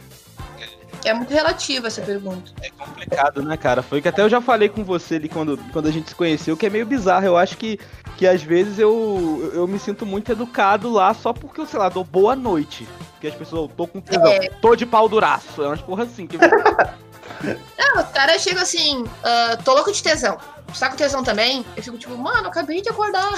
[1.04, 2.52] É muito relativa essa pergunta.
[2.62, 3.82] É complicado, né, cara?
[3.82, 6.56] Foi que até eu já falei com você ali quando, quando a gente se conheceu,
[6.56, 7.26] que é meio bizarro.
[7.26, 7.78] Eu acho que,
[8.16, 11.88] que às vezes eu, eu me sinto muito educado lá só porque eu, sei lá,
[11.88, 12.86] dou boa noite.
[13.20, 14.48] Que as pessoas, tô com tesão, é.
[14.60, 15.60] tô de pau duraço.
[15.60, 16.28] É umas porra assim.
[16.28, 16.38] Que...
[17.76, 20.38] Não, os caras chegam assim, uh, tô louco de tesão.
[20.78, 21.66] Tá com tesão também?
[21.76, 23.32] Eu fico tipo, mano, acabei de acordar.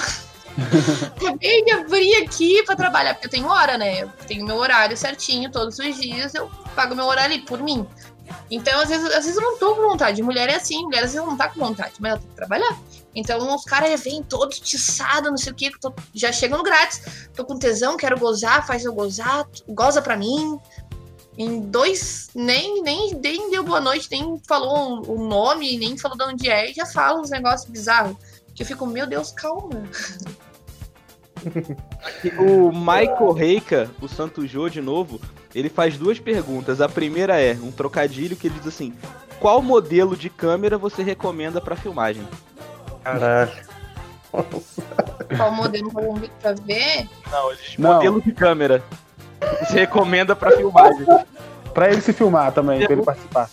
[1.15, 4.01] acabei de abrir aqui pra trabalhar, porque eu tenho hora, né?
[4.03, 7.85] Eu tenho meu horário certinho todos os dias, eu pago meu horário ali por mim.
[8.49, 10.21] Então, às vezes, às vezes eu não tô com vontade.
[10.21, 12.79] Mulher é assim, mulher às vezes não tá com vontade, mas ela tem que trabalhar.
[13.13, 15.71] Então, os caras vêm todos tiçados, não sei o que,
[16.13, 17.29] já chegam grátis.
[17.33, 20.59] Tô com tesão, quero gozar, faz eu gozar, goza pra mim.
[21.37, 26.23] Em dois, nem, nem, nem deu boa noite, nem falou o nome, nem falou de
[26.23, 28.15] onde é, e já fala uns negócios bizarros.
[28.53, 29.83] Que eu fico, meu Deus, calma.
[32.39, 35.19] o Michael Reika, o Santo Jô de novo,
[35.53, 36.81] ele faz duas perguntas.
[36.81, 38.93] A primeira é um trocadilho que ele diz assim:
[39.39, 42.27] Qual modelo de câmera você recomenda para filmagem?
[43.03, 43.51] Caralho.
[45.37, 45.91] Qual modelo
[46.41, 47.07] pra ver?
[47.31, 48.83] Não, ele diz modelo de câmera.
[49.59, 51.05] Você recomenda para filmagem.
[51.73, 53.49] Pra ele se filmar também, pra ele participar.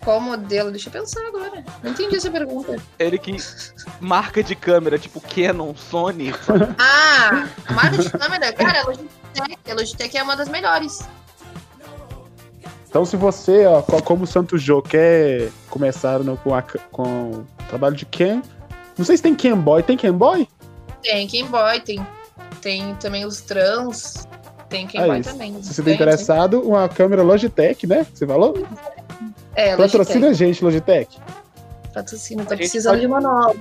[0.00, 0.70] Qual modelo?
[0.70, 1.64] Deixa eu pensar agora.
[1.82, 2.76] Não entendi essa pergunta.
[2.98, 3.36] Ele que.
[4.00, 6.32] Marca de câmera, tipo Canon, Sony.
[6.78, 8.52] Ah, marca de câmera?
[8.52, 9.58] Cara, a Logitech.
[9.70, 11.00] A Logitech é uma das melhores.
[12.88, 17.46] Então, se você, ó, como o Santo Jô, quer começar no, com, a, com o
[17.68, 18.42] trabalho de Ken,
[18.98, 19.82] não sei se tem Ken Boy.
[19.82, 20.48] Tem Ken Boy?
[21.00, 22.04] Tem Ken Boy, tem,
[22.60, 24.26] tem também os trans.
[24.70, 25.30] Tem é Boy isso.
[25.30, 25.62] também.
[25.62, 28.06] Se você tá interessado, uma câmera Logitech, né?
[28.14, 28.56] Você falou?
[29.54, 31.18] É, Patrocina a gente, Logitech.
[31.92, 33.00] Patrocina, tá precisando pode...
[33.00, 33.52] de uma nova.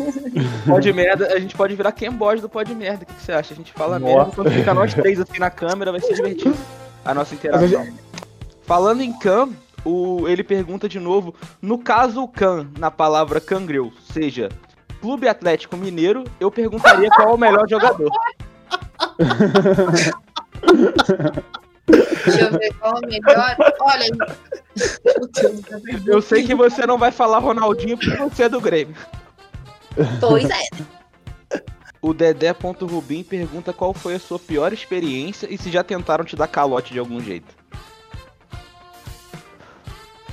[0.66, 3.04] Pode merda, a gente pode virar Ken Boy do Pode Merda.
[3.04, 3.52] O que, que você acha?
[3.52, 4.14] A gente fala Nossa.
[4.14, 6.56] merda, quando fica nós três assim na câmera, vai ser divertido.
[7.04, 7.86] A nossa interação.
[8.62, 9.50] Falando em Cam,
[9.84, 14.48] o, ele pergunta de novo: no caso o Can, na palavra cangreu, seja
[15.00, 18.10] Clube Atlético Mineiro, eu perguntaria qual é o melhor jogador.
[21.88, 23.56] Deixa eu ver qual é o melhor.
[23.80, 24.08] Olha.
[26.04, 28.96] Eu sei que você não vai falar Ronaldinho porque você é do Grêmio.
[30.20, 30.62] Pois é.
[32.02, 36.46] O Dedé.rubim pergunta qual foi a sua pior experiência e se já tentaram te dar
[36.46, 37.54] calote de algum jeito.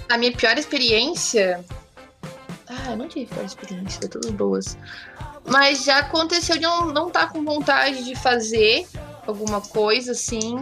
[0.10, 1.64] A minha pior experiência.
[2.68, 4.78] Ah, eu não tive pior experiência, todas boas.
[5.48, 8.86] Mas já aconteceu de não, não estar tá com vontade de fazer
[9.28, 10.60] alguma coisa assim.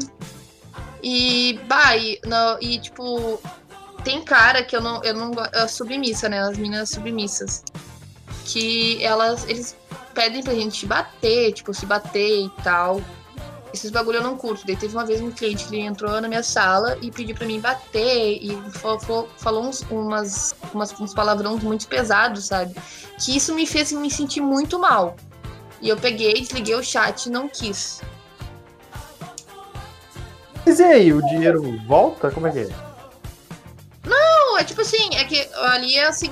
[1.04, 3.40] E, bah, e, não, e tipo,
[4.04, 5.70] tem cara que eu não, eu não gosto.
[5.70, 6.40] Submissa, né?
[6.40, 7.64] As meninas submissas.
[8.46, 9.76] Que elas, eles
[10.14, 13.02] pedem pra gente bater, tipo, se bater e tal.
[13.74, 14.66] Esses bagulho eu não curto.
[14.66, 17.60] Daí teve uma vez um cliente que entrou na minha sala e pediu pra mim
[17.60, 22.76] bater e falou, falou uns, umas, umas, uns palavrões muito pesados, sabe?
[23.24, 25.16] Que isso me fez me sentir muito mal.
[25.82, 28.02] E eu peguei, desliguei o chat e não quis.
[30.66, 32.32] Mas e aí, o dinheiro volta?
[32.32, 32.70] Como é que é?
[34.06, 36.32] Não, é tipo assim, é que ali é assim.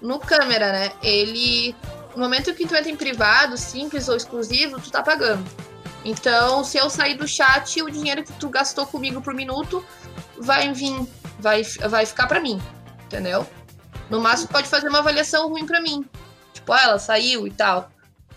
[0.00, 0.92] No câmera, né?
[1.02, 1.74] Ele.
[2.14, 5.44] No momento que tu entra em privado, simples ou exclusivo, tu tá pagando.
[6.04, 9.84] Então, se eu sair do chat, o dinheiro que tu gastou comigo por minuto
[10.38, 11.06] vai vir,
[11.38, 12.60] vai, vai ficar para mim,
[13.04, 13.46] entendeu?
[14.08, 16.04] No máximo pode fazer uma avaliação ruim para mim.
[16.52, 17.90] Tipo, ah, ela saiu e tal.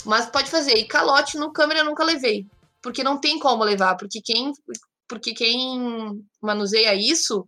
[0.05, 0.73] Mas pode fazer.
[0.73, 2.45] E calote no câmera eu nunca levei.
[2.81, 3.95] Porque não tem como levar.
[3.95, 4.51] Porque quem,
[5.07, 7.45] porque quem manuseia isso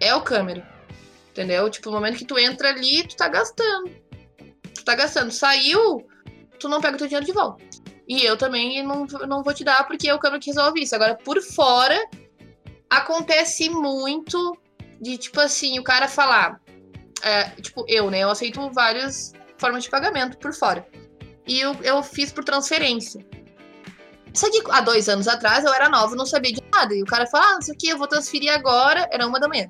[0.00, 0.66] é o câmera.
[1.30, 1.68] Entendeu?
[1.70, 3.90] Tipo, no momento que tu entra ali, tu tá gastando.
[4.74, 5.30] Tu tá gastando.
[5.30, 6.06] Saiu,
[6.58, 7.62] tu não pega o teu dinheiro de volta.
[8.08, 10.94] E eu também não, não vou te dar porque é o câmera que resolve isso.
[10.94, 11.98] Agora, por fora,
[12.88, 14.56] acontece muito
[15.00, 16.60] de, tipo assim, o cara falar.
[17.22, 18.20] É, tipo, eu, né?
[18.20, 20.86] Eu aceito várias formas de pagamento por fora.
[21.46, 23.24] E eu, eu fiz por transferência.
[24.36, 26.94] Só que há dois anos atrás eu era nova, não sabia de nada.
[26.94, 29.08] E o cara fala, ah, não sei o que, eu vou transferir agora.
[29.10, 29.68] Era uma da manhã.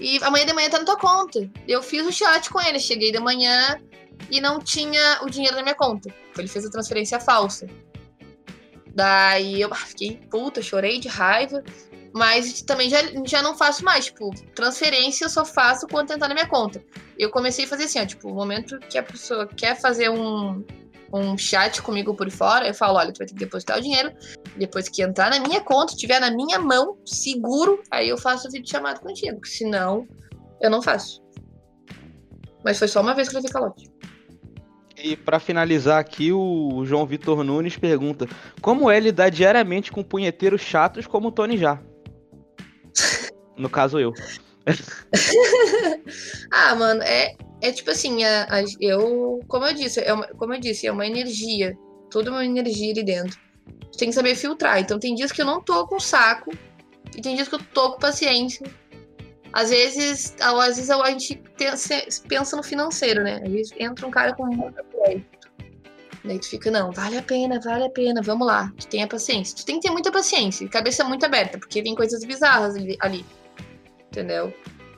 [0.00, 1.50] E amanhã de manhã tá na tua conta.
[1.66, 2.78] Eu fiz o chat com ele.
[2.78, 3.80] Cheguei de manhã,
[4.30, 6.12] e não tinha o dinheiro na minha conta.
[6.36, 7.66] Ele fez a transferência falsa.
[8.94, 11.62] Daí eu fiquei puta, chorei de raiva.
[12.12, 14.06] Mas também já, já não faço mais.
[14.06, 16.82] Tipo, transferência eu só faço quando tentar na minha conta.
[17.18, 20.64] Eu comecei a fazer assim, ó, tipo, o momento que a pessoa quer fazer um,
[21.14, 24.12] um chat comigo por fora, eu falo, olha, tu vai ter que depositar o dinheiro.
[24.56, 28.50] Depois que entrar na minha conta, tiver na minha mão, seguro, aí eu faço o
[28.50, 29.40] vídeo chamado contigo.
[29.46, 30.08] Senão,
[30.60, 31.22] eu não faço.
[32.64, 33.92] Mas foi só uma vez que eu levei calote.
[34.96, 38.26] E para finalizar aqui, o João Vitor Nunes pergunta:
[38.60, 41.80] Como é lidar diariamente com punheteiros chatos como o Tony já?
[43.56, 44.12] no caso, eu.
[46.50, 50.52] ah, mano, é, é tipo assim, a, a, eu, como eu disse, é uma, como
[50.52, 51.76] eu disse, é uma energia,
[52.10, 53.40] toda uma energia ali dentro.
[53.96, 54.80] Tem que saber filtrar.
[54.80, 56.50] Então tem dias que eu não tô com saco
[57.16, 58.66] E tem dias que eu tô com paciência.
[59.52, 61.40] Às vezes, às vezes a gente
[62.28, 63.40] pensa no financeiro, né?
[63.44, 65.48] Às vezes entra um cara com muito crédito.
[66.24, 68.72] Daí tu fica, não, vale a pena, vale a pena, vamos lá.
[68.78, 69.56] Tu tenha paciência.
[69.56, 73.24] Tu tem que ter muita paciência, cabeça muito aberta, porque vem coisas bizarras ali
[74.10, 74.54] entendeu?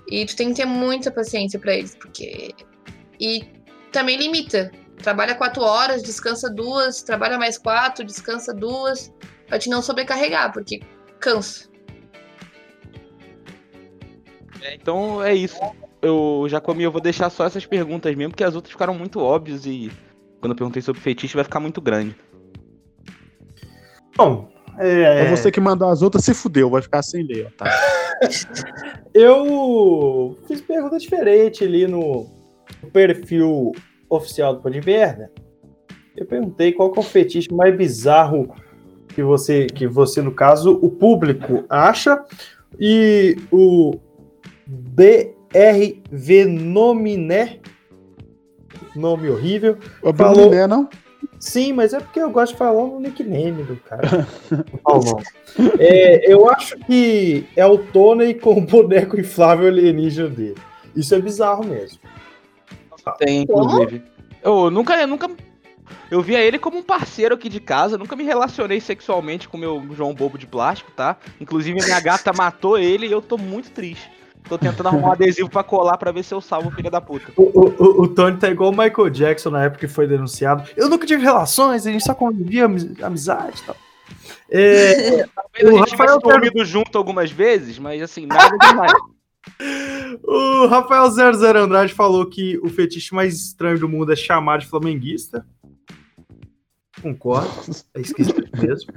[0.08, 2.54] E tu tem que ter muita paciência para eles, porque.
[3.20, 3.44] E
[3.92, 4.70] também limita.
[4.98, 9.12] Trabalha quatro horas, descansa duas, trabalha mais quatro, descansa duas,
[9.46, 10.80] pra te não sobrecarregar, porque
[11.20, 11.68] cansa.
[14.62, 15.58] É, então é isso.
[16.00, 19.20] Eu já comi, eu vou deixar só essas perguntas mesmo, porque as outras ficaram muito
[19.20, 19.90] óbvias e
[20.40, 22.16] quando eu perguntei sobre fetiche vai ficar muito grande.
[24.16, 27.66] Bom, é, é você que mandou as outras, se fudeu, vai ficar sem ler, tá?
[29.14, 32.26] eu fiz pergunta diferente ali no
[32.92, 33.72] perfil
[34.08, 35.30] oficial do Podmerda.
[36.16, 38.54] Eu perguntei qual é o fetiche mais bizarro
[39.08, 42.22] que você, que você, no caso, o público acha.
[42.78, 43.98] E o
[44.66, 47.60] BRV Nominé,
[48.94, 49.78] nome horrível.
[50.02, 50.44] O falou...
[50.44, 50.88] Nominé, não?
[51.38, 54.26] Sim, mas é porque eu gosto de falar o nickname do cara.
[55.78, 60.58] é, eu acho que é o Tony com o boneco inflável alienígena dele.
[60.94, 61.98] Isso é bizarro mesmo.
[63.18, 64.02] Tem, inclusive.
[64.42, 65.30] Eu nunca, eu nunca.
[66.10, 69.60] Eu via ele como um parceiro aqui de casa, nunca me relacionei sexualmente com o
[69.60, 71.16] meu João Bobo de plástico, tá?
[71.40, 74.10] Inclusive, minha gata matou ele e eu tô muito triste.
[74.48, 77.00] Tô tentando arrumar um adesivo pra colar pra ver se eu salvo o filho da
[77.00, 77.32] puta.
[77.36, 80.68] O, o, o, Tony tá igual o Michael Jackson na época que foi denunciado.
[80.76, 82.64] Eu nunca tive relações, a gente só convivia
[83.02, 83.76] amizade e tal.
[84.48, 85.26] É,
[85.64, 88.92] o Rafael dormido junto algumas vezes, mas assim, nada demais.
[90.22, 94.66] o Rafael 00 Andrade falou que o fetiche mais estranho do mundo é chamar de
[94.66, 95.44] flamenguista.
[97.02, 97.50] Concordo,
[97.94, 98.92] é esquisito mesmo.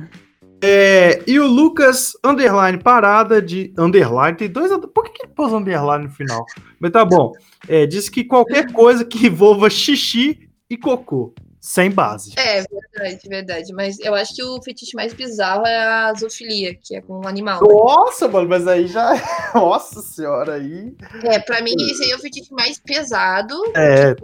[0.62, 3.74] É, e o Lucas, underline, parada de.
[3.78, 4.72] Underline, tem dois.
[4.93, 6.45] Por que, que ele pôs underline no final?
[6.80, 7.32] Mas tá bom.
[7.67, 11.34] É, diz que qualquer coisa que envolva xixi e cocô.
[11.62, 12.34] Sem base.
[12.38, 13.74] É, verdade, verdade.
[13.74, 17.28] Mas eu acho que o fetiche mais bizarro é a zoofilia, que é com um
[17.28, 17.62] animal.
[17.62, 18.34] Nossa, né?
[18.34, 19.12] mano, mas aí já.
[19.54, 20.95] Nossa senhora, aí.
[21.24, 23.56] É, pra mim, esse aí é o fetiche mais pesado.
[23.76, 24.15] É.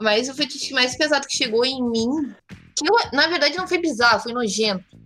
[0.00, 2.34] Mas o fetiche mais pesado que chegou em mim.
[2.76, 5.00] Que eu, na verdade não foi bizarro, foi nojento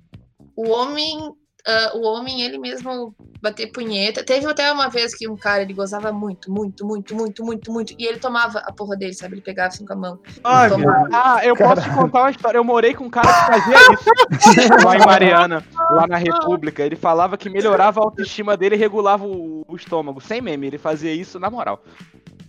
[0.56, 4.24] o homem, uh, o homem, ele mesmo bater punheta.
[4.24, 7.94] Teve até uma vez que um cara, ele gozava muito, muito, muito, muito, muito, muito.
[7.98, 9.34] E ele tomava a porra dele, sabe?
[9.34, 10.18] Ele pegava assim com a mão.
[10.42, 10.70] Ai,
[11.12, 11.76] ah, eu Caramba.
[11.76, 12.58] posso te contar uma história.
[12.58, 16.82] Eu morei com um cara que fazia isso lá em Mariana, lá na República.
[16.82, 20.20] Ele falava que melhorava a autoestima dele e regulava o, o estômago.
[20.20, 21.82] Sem meme, ele fazia isso na moral.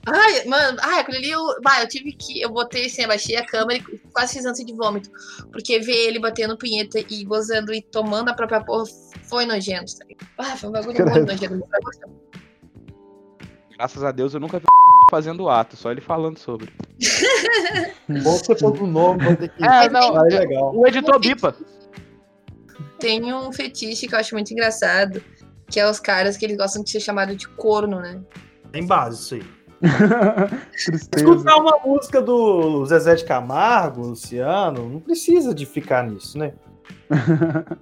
[0.08, 1.42] Ai, mano, ai, aquele ali eu.
[1.64, 2.40] Vai, eu tive que.
[2.40, 5.10] Eu botei assim, abaixei a câmera e quase fiz ânsia de vômito.
[5.52, 8.86] Porque ver ele batendo punheta e gozando e tomando a própria porra
[9.24, 10.06] foi nojento, tá
[10.38, 11.68] Ah, foi um bagulho muito nojento.
[13.72, 14.66] Graças a Deus eu nunca vi
[15.10, 16.72] fazendo ato, só ele falando sobre.
[18.08, 19.64] Bom você pôr o nome, vou ter que.
[19.66, 20.76] É, não, é legal.
[20.76, 21.56] O editor bipa.
[23.00, 25.22] Tem um fetiche que eu acho muito engraçado,
[25.70, 28.22] que é os caras que eles gostam de ser chamados de corno, né?
[28.72, 29.65] Tem base isso aí.
[30.74, 36.54] Escutar uma música do Zezé de Camargo, Luciano, não precisa de ficar nisso, né?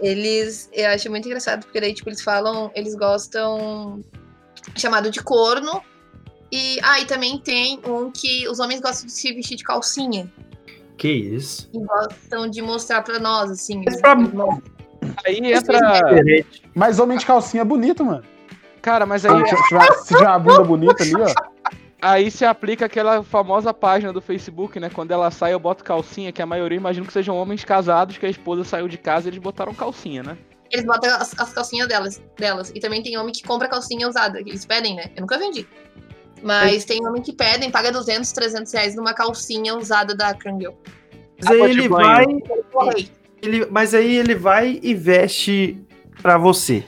[0.00, 4.02] Eles, eu acho muito engraçado, porque daí, tipo, eles falam, eles gostam
[4.76, 5.82] chamado de corno.
[6.52, 10.30] E, ah, e também tem um que os homens gostam de se vestir de calcinha.
[10.96, 11.70] Que isso?
[11.72, 13.82] E gostam de mostrar pra nós, assim.
[13.82, 14.16] Pra...
[15.24, 15.78] Aí entra.
[16.74, 18.24] Mas homem de calcinha é bonito, mano.
[18.84, 19.48] Cara, mas aí.
[19.48, 21.34] Se tiver, se tiver uma bunda bonita ali, ó.
[22.02, 24.90] Aí se aplica aquela famosa página do Facebook, né?
[24.90, 28.26] Quando ela sai, eu boto calcinha, que a maioria imagino que sejam homens casados, que
[28.26, 30.36] a esposa saiu de casa e eles botaram calcinha, né?
[30.70, 32.72] Eles botam as, as calcinhas delas, delas.
[32.74, 35.10] E também tem homem que compra calcinha usada, que eles pedem, né?
[35.16, 35.66] Eu nunca vendi.
[36.42, 36.86] Mas é.
[36.86, 40.78] tem homem que pedem, paga 200, 300 reais numa calcinha usada da Krangel.
[41.42, 42.26] Mas aí ele vai.
[43.40, 45.82] Ele, mas aí ele vai e veste
[46.20, 46.84] pra você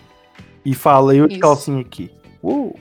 [0.66, 2.10] e fala, eu de calcinha aqui.
[2.42, 2.74] Uh.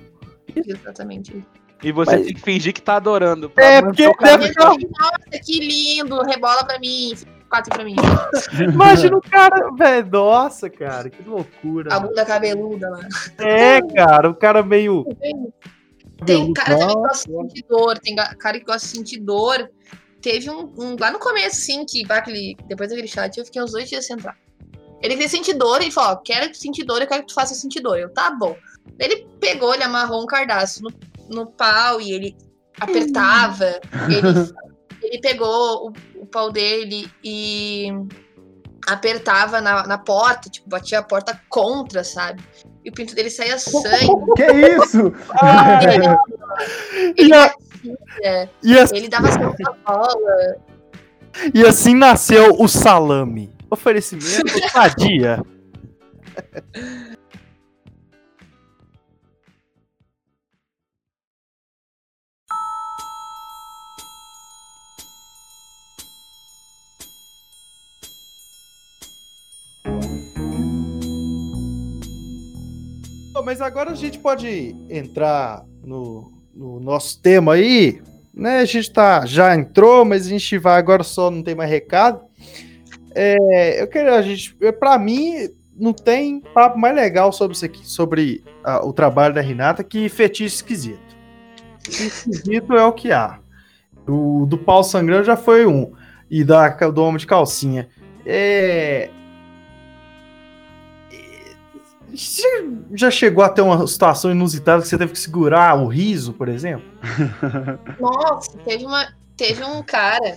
[0.56, 1.46] Exatamente.
[1.84, 2.26] E você Mas...
[2.26, 3.52] tem que fingir que tá adorando.
[3.58, 4.70] É, porque deve ficar...
[4.70, 7.14] Nossa, que lindo, rebola pra mim,
[7.48, 7.96] quatro pra mim.
[8.74, 11.94] Imagina o cara, velho, nossa, cara, que loucura.
[11.94, 13.08] A bunda cabeluda lá.
[13.38, 15.06] É, cara, o cara meio...
[16.26, 19.70] Tem cara também que gosta de sentir dor, tem cara que gosta de sentir dor.
[20.22, 23.74] Teve um, um lá no começo, sim, que aquele, depois daquele chat eu fiquei uns
[23.74, 24.36] dois dias sem entrar.
[25.06, 27.80] Ele queria sentir dor e falou: quero sentir dor, eu quero que tu faça sentir
[27.82, 27.98] dor.
[27.98, 28.56] Eu, tá bom.
[29.00, 30.92] Ele pegou, ele amarrou um cardaço no,
[31.30, 32.36] no pau e ele
[32.80, 33.80] apertava.
[34.10, 34.52] ele,
[35.04, 37.88] ele pegou o, o pau dele e
[38.88, 42.44] apertava na, na porta, tipo, batia a porta contra, sabe?
[42.84, 44.08] E o pinto dele saía sangue.
[44.36, 45.12] Que isso?
[47.18, 47.54] Ele, E, a-
[48.64, 50.56] e assim, ele dava na bola.
[51.54, 53.55] e assim nasceu o salame.
[53.70, 55.44] Oferecimento sadia.
[73.56, 78.02] Mas agora a gente pode entrar no, no nosso tema aí,
[78.34, 78.58] né?
[78.58, 82.25] A gente tá, já entrou, mas a gente vai agora só não tem mais recado.
[83.16, 87.88] É, eu quero a gente, para mim, não tem papo mais legal sobre isso aqui,
[87.88, 88.44] sobre
[88.84, 91.16] o trabalho da Renata que fetiche esquisito.
[91.88, 93.40] Esquisito é o que há.
[94.08, 95.94] O do pau sangrando já foi um
[96.30, 97.88] e da do homem de calcinha.
[98.26, 99.10] É,
[102.14, 106.34] você já chegou a ter uma situação inusitada que você teve que segurar o riso,
[106.34, 106.86] por exemplo?
[108.00, 110.36] Nossa, teve, uma, teve um cara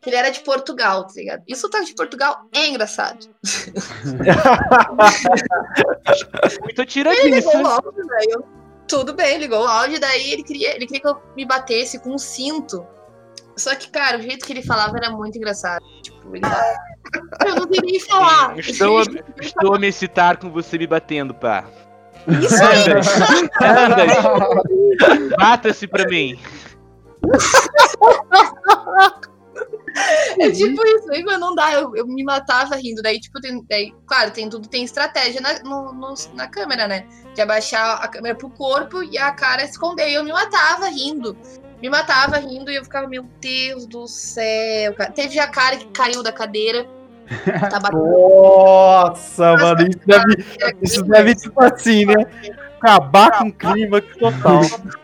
[0.00, 1.42] que ele era de Portugal, tá ligado?
[1.46, 3.26] E o sotaque de Portugal é engraçado.
[6.62, 7.48] Muito tira Ele disso.
[7.56, 8.44] ligou o áudio, daí eu,
[8.88, 12.14] tudo bem, ligou o áudio, daí ele queria, ele queria que eu me batesse com
[12.14, 12.86] um cinto.
[13.56, 15.84] Só que, cara, o jeito que ele falava era muito engraçado.
[16.02, 16.74] Tipo, ele falava,
[17.46, 18.58] eu não sei nem falar.
[18.58, 19.04] Estou, a-
[19.40, 21.64] estou a me excitar com você me batendo, pá.
[22.26, 22.84] Isso aí,
[23.62, 24.06] Anda,
[25.36, 26.38] Bata-se pra mim.
[30.38, 33.02] é tipo isso, aí, mano, não dá, eu, eu me matava rindo.
[33.02, 37.06] Daí, tipo, tem, daí, claro, tem tudo, tem estratégia na, no- no- na câmera, né?
[37.34, 40.08] De abaixar a câmera pro corpo e a cara esconder.
[40.08, 41.36] E eu me matava rindo.
[41.82, 45.10] Me matava rindo e eu ficava, meu Deus do céu, cara.
[45.12, 46.86] Teve a cara que caiu da cadeira.
[47.70, 50.44] Tá batendo Nossa, mano, isso deve,
[50.82, 52.26] isso deve tipo assim, né?
[52.80, 54.62] Acabar com o clima total.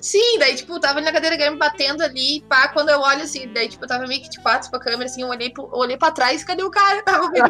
[0.00, 3.52] Sim, daí, tipo, tava ali na cadeira game batendo ali, pá, quando eu olho assim,
[3.52, 5.96] daí, tipo, eu tava meio que de quatro pra câmera, assim, eu olhei, pro, olhei
[5.96, 7.02] pra trás, cadê o cara?
[7.02, 7.44] Tava meio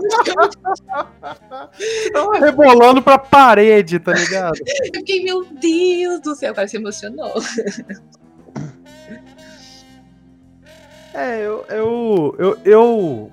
[2.45, 4.59] rebolando pra parede, tá ligado?
[4.59, 7.35] eu fiquei, meu Deus do céu, o cara se emocionou.
[11.13, 13.33] É, eu, eu, eu, eu,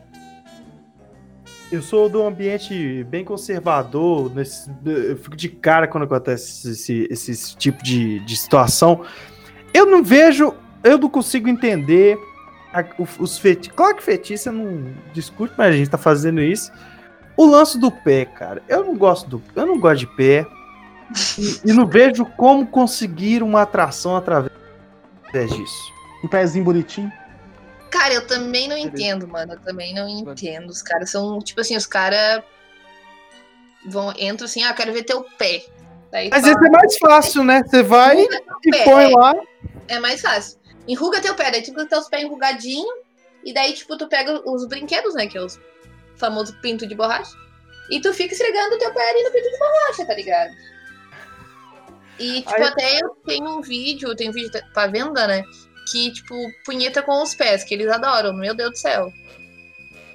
[1.72, 7.08] eu sou de um ambiente bem conservador, nesse, eu fico de cara quando acontece esse,
[7.10, 9.02] esse, esse tipo de, de situação.
[9.74, 10.54] Eu não vejo,
[10.84, 12.18] eu não consigo entender
[12.74, 12.86] a-
[13.20, 13.76] os fetiches.
[13.76, 16.72] Claro que você não discute, mas a gente tá fazendo isso.
[17.36, 20.46] O lance do pé, cara, eu não gosto do, eu não gosto de pé
[21.38, 24.52] e, e não vejo como conseguir uma atração através
[25.34, 25.94] disso.
[26.24, 27.12] Um pezinho bonitinho.
[27.90, 30.70] Cara, eu também não entendo, mano, eu também não entendo.
[30.70, 32.44] Os caras são, tipo assim, os caras
[33.86, 35.66] vão, entram assim, ah, quero ver teu pé.
[36.12, 37.64] Daí esse é mais fácil, né?
[37.64, 39.16] Você vai "Enruga teu e pé", põe é.
[39.16, 39.36] lá.
[39.88, 40.60] É mais fácil.
[40.88, 42.96] Enruga teu pé, daí tu com teus pés enrugadinhos,
[43.44, 45.28] e daí, tipo, tu pega os brinquedos, né?
[45.28, 45.60] Que é os
[46.18, 47.32] famosos pinto de borracha.
[47.90, 50.52] E tu fica esfregando o teu pé ali no pinto de borracha, tá ligado?
[52.20, 55.44] E, tipo, Aí- até eu tenho um vídeo, tem um vídeo pra venda, né?
[55.92, 59.14] Que, tipo, punheta com os pés, que eles adoram, meu Deus do céu.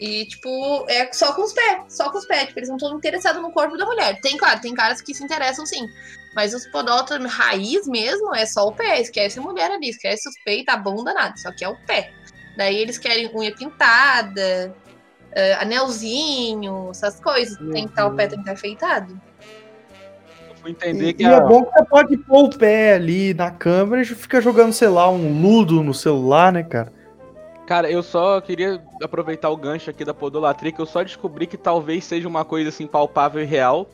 [0.01, 2.49] E, tipo, é só com os pés, só com os pés.
[2.49, 4.21] Tipo, eles não estão interessados no corpo da mulher.
[4.21, 5.87] Tem, claro, tem caras que se interessam sim.
[6.35, 9.01] Mas os podólatras raiz mesmo é só o pé.
[9.01, 11.37] Esquece a mulher ali, esquece os peitos, a bunda, nada.
[11.37, 12.13] Só que é o pé.
[12.57, 14.75] Daí eles querem unha pintada,
[15.33, 17.57] eh, anelzinho, essas coisas.
[17.73, 19.21] Tem que estar o pé, tem que estar afeitado.
[20.63, 23.35] Fui entender E, que e a- é bom que você pode pôr o pé ali
[23.35, 26.93] na câmera e fica jogando, sei lá, um ludo no celular, né, cara?
[27.67, 31.57] Cara, eu só queria aproveitar o gancho aqui da podolatria, que eu só descobri que
[31.57, 33.89] talvez seja uma coisa assim palpável e real.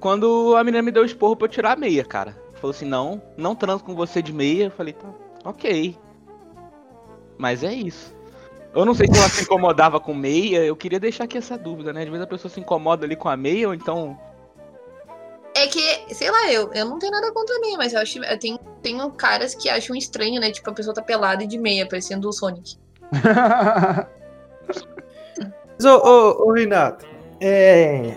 [0.00, 2.36] Quando a menina me deu esporro pra eu tirar a meia, cara.
[2.54, 4.64] Falou assim, não, não transo com você de meia.
[4.64, 5.08] Eu falei, tá,
[5.44, 5.96] ok.
[7.36, 8.14] Mas é isso.
[8.74, 11.92] Eu não sei se ela se incomodava com meia, eu queria deixar aqui essa dúvida,
[11.92, 12.02] né?
[12.02, 14.18] Às vezes a pessoa se incomoda ali com a meia, ou então.
[15.58, 18.22] É que, sei lá, eu, eu não tenho nada contra meia, mas eu acho.
[18.22, 20.52] Eu tenho, tenho caras que acham estranho, né?
[20.52, 22.76] Tipo, a pessoa tá pelada e de meia, parecendo o Sonic.
[25.78, 27.04] Mas, ô, ô, ô, Renato,
[27.40, 28.16] é.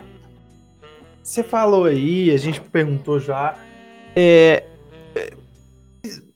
[1.24, 3.56] Você falou aí, a gente perguntou já.
[4.16, 4.64] É.
[5.16, 5.34] é-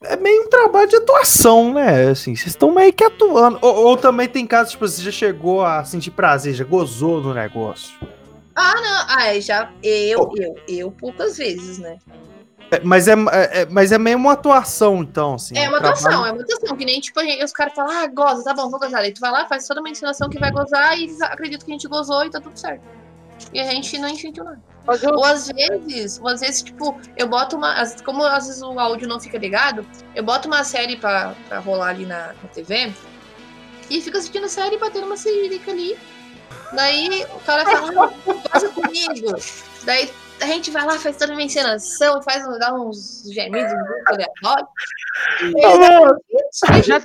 [0.08, 2.10] É meio um trabalho de atuação, né?
[2.10, 3.58] Assim, vocês estão meio que atuando.
[3.62, 7.34] Ou, ou também tem casos, tipo, você já chegou a sentir prazer, já gozou do
[7.34, 7.96] negócio.
[8.56, 9.06] Ah, não.
[9.10, 9.72] Ah, é, já.
[9.84, 11.98] Eu, eu, eu poucas vezes, né?
[12.72, 15.58] É, mas, é, é, é, mas é meio uma atuação, então, assim.
[15.58, 16.30] É uma atuação, trabalho...
[16.30, 16.76] é uma atuação.
[16.76, 19.02] Que nem, tipo, gente, os caras falam, ah, goza, tá bom, vou gozar.
[19.02, 21.72] Aí tu vai lá, faz toda uma encenação que vai gozar e eles acreditam que
[21.72, 22.82] a gente gozou e tá tudo certo.
[23.54, 24.62] E a gente não sentiu nada.
[24.88, 27.76] Ou às vezes, ou às vezes, tipo, eu boto uma.
[28.04, 31.90] Como às vezes o áudio não fica ligado, eu boto uma série pra, pra rolar
[31.90, 32.94] ali na, na TV
[33.90, 35.98] e fica assistindo a série e batendo uma siririca ali.
[36.74, 39.36] Daí o cara fala, goza comigo.
[39.84, 44.70] Daí a gente vai lá, faz toda uma encenação, faz dá uns gemidos muito aleatórios.
[46.84, 47.02] Já,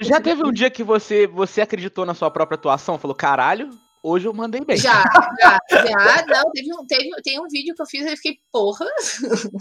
[0.00, 2.98] já teve um dia que você, você acreditou na sua própria atuação?
[2.98, 3.70] Falou, caralho,
[4.02, 4.76] Hoje eu mandei bem.
[4.76, 5.04] Já,
[5.40, 6.26] já, já.
[6.26, 8.84] Não, teve um, teve, tem um vídeo que eu fiz e eu fiquei, porra.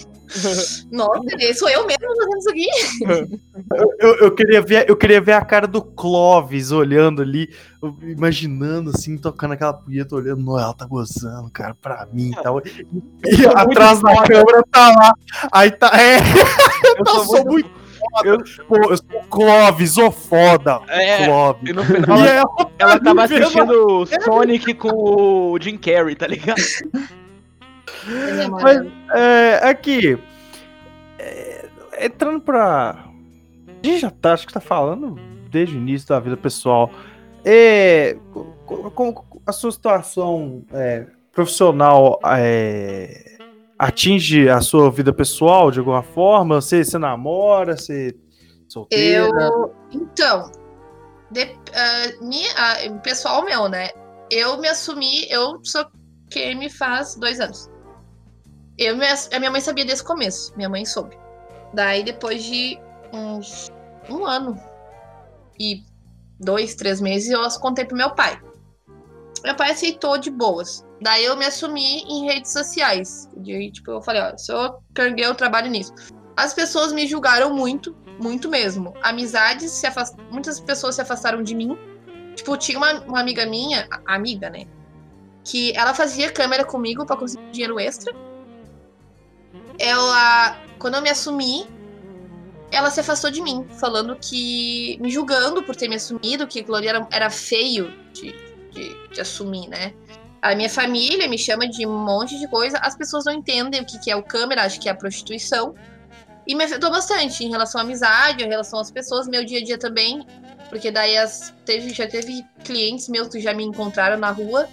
[0.92, 2.68] Nossa, sou eu mesmo fazendo isso aqui.
[4.00, 7.54] Eu, eu, queria ver, eu queria ver a cara do Clóvis olhando ali,
[8.02, 12.60] imaginando assim, tocando aquela punheta, olhando, não, ela tá gozando, cara, pra mim e tal.
[12.62, 15.14] E atrás da câmera tá lá.
[15.52, 15.92] Aí tá.
[15.94, 17.81] É, eu, eu sou muito, muito
[18.24, 18.38] eu,
[18.68, 20.82] pô, eu sou Clóvis, ô foda.
[20.88, 21.70] É, Clóvis.
[21.70, 26.62] E no final e ela, ela tava assistindo Sonic com o Jim Carrey, tá ligado?
[28.62, 30.18] Mas, é, aqui,
[31.20, 31.70] é,
[32.02, 33.06] entrando pra.
[33.84, 36.92] A gente já tá, acho que tá falando desde o início da vida pessoal.
[37.44, 43.38] É, com, com a sua situação é, profissional é,
[43.82, 46.62] atinge a sua vida pessoal de alguma forma?
[46.62, 47.76] Você, você namora?
[47.76, 48.16] Você
[48.68, 49.28] solteira?
[49.28, 50.52] Eu, então,
[51.32, 53.90] de, uh, uh, pessoal meu, né?
[54.30, 55.84] Eu me assumi, eu sou
[56.30, 57.72] quem me faz dois anos.
[58.78, 58.96] Eu,
[59.34, 61.18] a minha mãe sabia desde o começo, minha mãe soube.
[61.74, 62.80] Daí, depois de
[63.12, 63.72] uns
[64.10, 64.60] um ano
[65.60, 65.84] e
[66.40, 68.40] dois, três meses, eu contei pro meu pai.
[69.44, 70.86] Meu pai aceitou de boas.
[71.02, 73.28] Daí eu me assumi em redes sociais.
[73.72, 75.94] Tipo, eu falei, ó, sou Kangirl, eu trabalho nisso.
[76.38, 78.94] As pessoas me julgaram muito, muito mesmo.
[79.02, 80.16] Amizades se afast...
[80.30, 81.76] Muitas pessoas se afastaram de mim.
[82.36, 84.68] Tipo, tinha uma, uma amiga minha, amiga, né?
[85.44, 88.14] Que ela fazia câmera comigo para conseguir dinheiro extra.
[89.80, 91.66] Ela, quando eu me assumi,
[92.72, 95.00] ela se afastou de mim, falando que.
[95.02, 98.34] me julgando por ter me assumido, que ali era, era feio de,
[98.70, 99.94] de, de assumir, né?
[100.42, 102.80] A minha família me chama de um monte de coisa.
[102.80, 105.76] As pessoas não entendem o que é o câmera, acho que é a prostituição.
[106.48, 109.64] E me afetou bastante em relação à amizade, em relação às pessoas, meu dia a
[109.64, 110.26] dia também.
[110.70, 114.68] Porque daí as, teve, já teve clientes meus que já me encontraram na rua,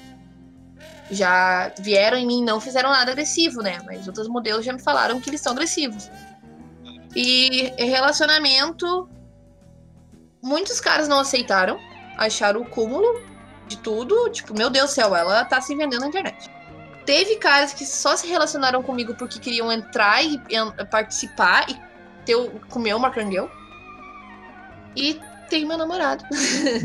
[1.10, 3.78] já vieram em mim, não fizeram nada agressivo, né?
[3.84, 6.10] Mas outros modelos já me falaram que eles são agressivos.
[7.14, 9.08] E relacionamento,
[10.42, 11.78] muitos caras não aceitaram,
[12.16, 13.20] acharam o cúmulo,
[13.68, 16.50] de tudo, tipo, meu Deus do céu, ela tá se vendendo na internet.
[17.04, 21.80] Teve caras que só se relacionaram comigo porque queriam entrar e, e participar e
[22.24, 22.36] ter,
[22.68, 23.50] comer uma cangueu.
[24.96, 26.24] E tem meu namorado.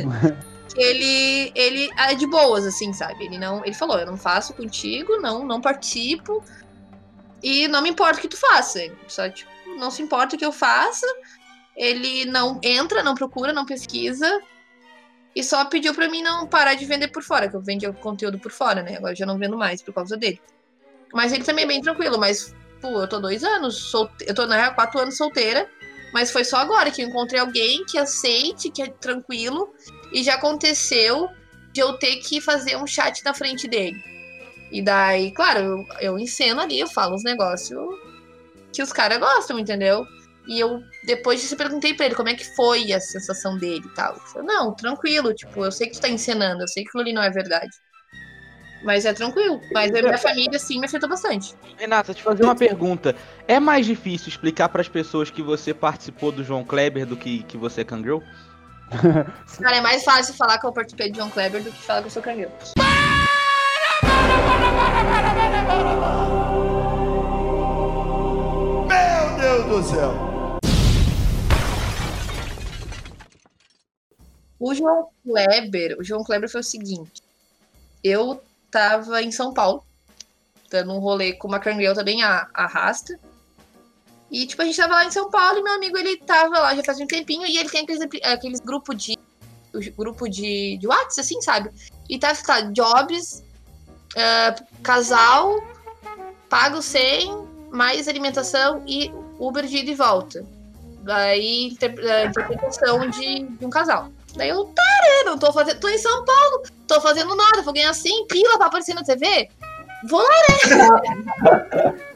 [0.75, 3.25] ele ele é de boas assim, sabe?
[3.25, 6.43] Ele não, ele falou, eu não faço contigo, não, não participo.
[7.41, 8.79] E não me importa o que tu faça.
[9.07, 11.07] Só tipo, não se importa o que eu faça.
[11.75, 14.41] Ele não entra, não procura, não pesquisa
[15.35, 18.37] e só pediu para mim não parar de vender por fora, que eu vendia conteúdo
[18.37, 18.97] por fora, né?
[18.97, 20.39] Agora já não vendo mais por causa dele.
[21.13, 24.25] Mas ele também é bem tranquilo, mas, pô, eu tô dois anos, solte...
[24.27, 25.69] eu tô, na real, quatro anos solteira,
[26.13, 29.73] mas foi só agora que eu encontrei alguém que aceite, que é tranquilo,
[30.11, 31.27] e já aconteceu
[31.71, 33.97] de eu ter que fazer um chat na frente dele.
[34.71, 37.79] E daí, claro, eu, eu enceno ali, eu falo uns negócios
[38.71, 40.05] que os caras gostam, entendeu?
[40.47, 43.85] E eu, depois disso, eu perguntei pra ele como é que foi a sensação dele
[43.85, 44.13] e tal.
[44.13, 47.03] Ele falou, não, tranquilo, tipo, eu sei que tu tá encenando, eu sei que aquilo
[47.03, 47.71] ali não é verdade.
[48.83, 49.61] Mas é tranquilo.
[49.71, 51.55] Mas a minha família, sim, me afetou bastante.
[51.77, 53.15] Renata, te fazer uma pergunta.
[53.47, 57.43] É mais difícil explicar para as pessoas que você participou do João Kleber do que,
[57.43, 58.19] que você é Kangirl?
[59.61, 62.07] Cara, é mais fácil falar que eu participei do João Kleber do que falar que
[62.07, 62.51] eu sou Kangirl.
[68.87, 70.32] Meu Deus do céu!
[74.63, 77.21] O João Kleber, o João Kleber foi o seguinte.
[78.01, 78.41] Eu
[78.71, 79.83] tava em São Paulo,
[80.69, 83.19] dando um rolê com uma cangrel também a, arrasta.
[84.31, 86.73] E, tipo, a gente tava lá em São Paulo e meu amigo, ele tava lá
[86.73, 89.19] já faz um tempinho e ele tem aqueles, aqueles grupos de
[89.97, 91.69] grupo de, de WhatsApp, assim, sabe?
[92.07, 93.43] E tá, tá Jobs,
[94.15, 95.61] uh, casal,
[96.47, 100.45] pago 100, mais alimentação e Uber de ida e volta.
[101.01, 104.09] Daí, uh, interpretação de, de um casal.
[104.35, 105.23] Daí eu, tá, né?
[105.25, 105.79] Não tô fazendo.
[105.79, 109.49] Tô em São Paulo, tô fazendo nada, vou ganhar 100 pila pra aparecer na TV.
[110.07, 110.29] Vou lá,
[110.67, 111.93] né?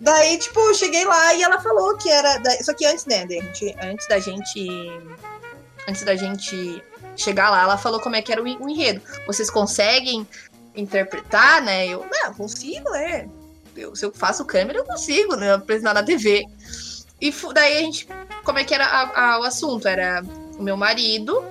[0.00, 2.38] Daí, tipo, eu cheguei lá e ela falou que era.
[2.38, 2.50] Da...
[2.62, 4.68] Só que antes, né, gente, antes da gente.
[5.88, 6.82] Antes da gente
[7.16, 9.00] chegar lá, ela falou como é que era o enredo.
[9.26, 10.26] Vocês conseguem
[10.74, 11.86] interpretar, né?
[11.86, 13.28] Eu, não, consigo, né?
[13.74, 15.54] Eu, se eu faço câmera, eu consigo, né?
[15.54, 16.44] Apresentar na TV.
[17.20, 18.08] E daí a gente.
[18.44, 19.88] Como é que era a, a, o assunto?
[19.88, 20.22] Era
[20.58, 21.42] o meu marido,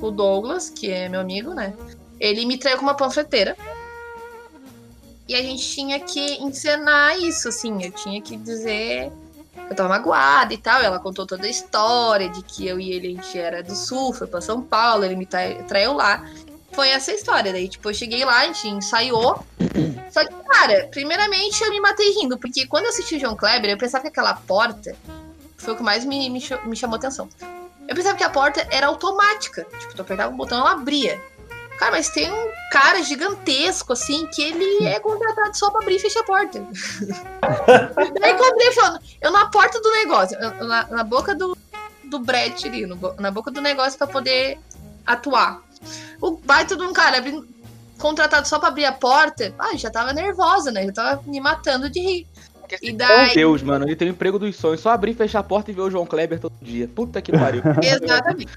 [0.00, 1.74] o Douglas, que é meu amigo, né?
[2.20, 3.56] Ele me traiu com uma panfleteira.
[5.28, 7.84] E a gente tinha que encenar isso, assim.
[7.84, 9.12] Eu tinha que dizer.
[9.68, 10.80] Eu tava magoada e tal.
[10.80, 14.12] Ela contou toda a história de que eu e ele, a gente era do sul,
[14.14, 16.26] foi pra São Paulo, ele me traiu lá.
[16.72, 17.52] Foi essa história.
[17.52, 19.44] Daí, tipo, eu cheguei lá, a gente ensaiou.
[20.10, 23.70] Só que, cara, primeiramente eu me matei rindo, porque quando eu assisti o João Kleber,
[23.70, 24.96] eu pensava que aquela porta
[25.56, 27.28] foi o que mais me, me, me chamou atenção.
[27.88, 29.66] Eu pensava que a porta era automática.
[29.78, 31.20] Tipo, tu apertava o botão ela abria.
[31.78, 36.00] Cara, mas tem um cara gigantesco, assim, que ele é contratado só pra abrir e
[36.00, 36.60] fechar a porta.
[38.20, 41.56] Daí que eu abri falando, eu na porta do negócio, na, na boca do,
[42.04, 44.58] do Brett ali, no, na boca do negócio pra poder
[45.06, 45.62] atuar.
[46.20, 47.46] O baita de um cara abrindo,
[47.96, 50.84] contratado só pra abrir a porta, ah, já tava nervosa, né?
[50.86, 52.26] Já tava me matando de rir.
[52.82, 53.26] E daí...
[53.26, 54.80] Meu Deus, mano, ele tem o emprego dos sonhos.
[54.80, 56.88] Só abrir, fechar a porta e ver o João Kleber todo dia.
[56.88, 57.62] Puta que pariu.
[57.82, 58.48] Exatamente.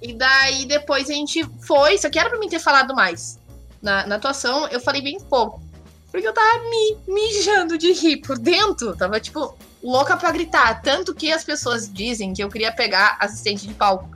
[0.00, 3.38] E daí depois a gente foi, só que era pra mim ter falado mais.
[3.80, 5.62] Na, na atuação, eu falei bem pouco.
[6.10, 8.94] Porque eu tava me mijando de rir por dentro.
[8.96, 10.80] Tava, tipo, louca pra gritar.
[10.82, 14.08] Tanto que as pessoas dizem que eu queria pegar assistente de palco.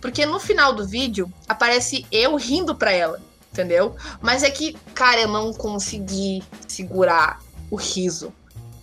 [0.00, 3.96] Porque no final do vídeo aparece eu rindo pra ela, entendeu?
[4.20, 8.32] Mas é que, cara, eu não consegui segurar o riso.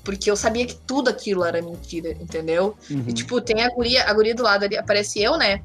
[0.03, 2.75] Porque eu sabia que tudo aquilo era mentira, entendeu?
[2.89, 3.03] Uhum.
[3.07, 5.61] E, tipo, tem a guria, a guria do lado ali, aparece eu, né?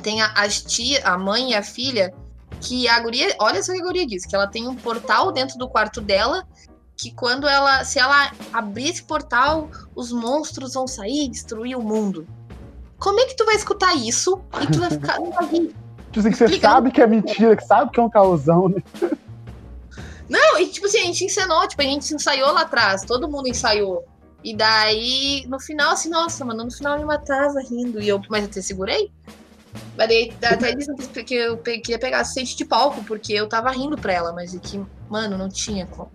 [0.00, 2.12] tem a, as tia, a mãe e a filha,
[2.60, 5.32] que a guria, olha só o que a guria diz, que ela tem um portal
[5.32, 6.44] dentro do quarto dela,
[6.96, 11.82] que quando ela, se ela abrir esse portal, os monstros vão sair e destruir o
[11.82, 12.26] mundo.
[12.98, 15.18] Como é que tu vai escutar isso e tu vai ficar?
[16.12, 18.82] Tipo assim, que você sabe que é mentira, que sabe que é um causão, né?
[20.32, 23.48] Não, e tipo assim, a gente encenou, tipo, a gente ensaiou lá atrás, todo mundo
[23.48, 24.02] ensaiou.
[24.42, 28.00] E daí, no final, assim, nossa, mano, no final eu me atrasa rindo.
[28.00, 29.12] E eu, mas eu te segurei?
[29.94, 33.94] Mas daí até dizem que eu queria pegar assistente de palco, porque eu tava rindo
[33.96, 36.10] pra ela, mas é que, mano, não tinha como.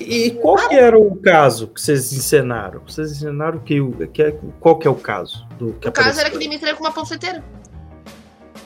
[0.00, 2.80] E qual que era o caso que vocês encenaram?
[2.80, 5.46] Vocês encenaram que, que qual que é o caso?
[5.58, 7.44] Do, que o caso era que ele me entregou com uma panfleteira.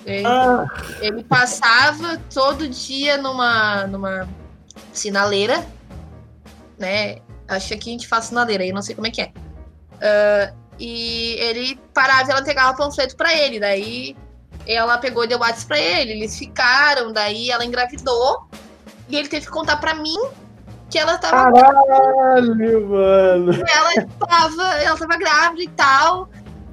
[0.06, 0.66] Ele, ah.
[1.00, 4.28] ele, passava todo dia numa, numa
[4.92, 5.64] sinaleira,
[6.78, 7.18] né?
[7.48, 9.32] Acho que a gente faz sinaleira aí, não sei como é que é.
[9.94, 13.60] Uh, e ele parava e ela entregava panfleto para ele.
[13.60, 14.16] Daí
[14.66, 18.46] ela pegou e deu WhatsApp pra ele, eles ficaram, daí ela engravidou.
[19.08, 20.18] E ele teve que contar pra mim
[20.90, 21.52] que ela tava.
[21.52, 23.52] Caralho, mano!
[23.52, 26.28] Ela tava, ela tava grávida e tal.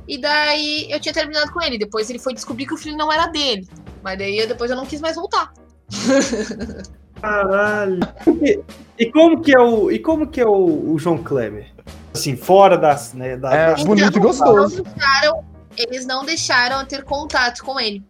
[0.08, 1.78] E daí eu tinha terminado com ele.
[1.78, 3.68] Depois ele foi descobrir que o filho não era dele.
[4.02, 5.52] Mas daí depois eu não quis mais voltar.
[7.22, 8.00] Caralho.
[8.42, 8.60] E,
[8.98, 11.72] e, como que é o, e como que é o, o João Kleber?
[12.14, 13.84] Assim, fora das, né, da, é, da...
[13.84, 14.84] bonito e gostoso.
[14.84, 18.04] Não eles não deixaram ter contato com ele.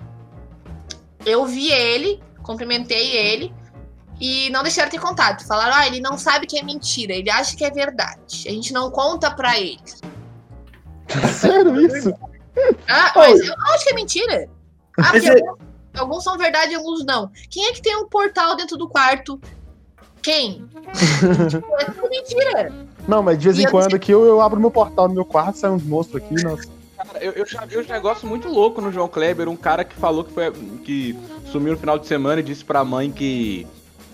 [1.25, 3.53] Eu vi ele, cumprimentei ele
[4.19, 5.45] e não deixaram ter contato.
[5.45, 8.47] Falaram: "Ah, ele não sabe que é mentira, ele acha que é verdade.
[8.47, 9.79] A gente não conta para ele".
[11.39, 12.13] Sério isso?
[12.87, 14.49] Ah, mas eu acho que é mentira.
[14.97, 15.70] Ah, porque é...
[15.99, 17.31] alguns são verdade e alguns não.
[17.49, 19.39] Quem é que tem um portal dentro do quarto
[20.21, 20.63] quem?
[21.49, 22.71] tipo, é tudo mentira.
[23.07, 25.57] Não, mas de vez em quando aqui eu, eu abro meu portal no meu quarto,
[25.57, 26.69] sai uns monstros aqui, nossa.
[26.95, 29.95] Cara, eu, eu já vi uns negócios muito loucos no João Kleber, um cara que
[29.95, 30.51] falou que foi
[30.83, 31.17] que
[31.51, 33.67] sumiu no final de semana e disse pra mãe que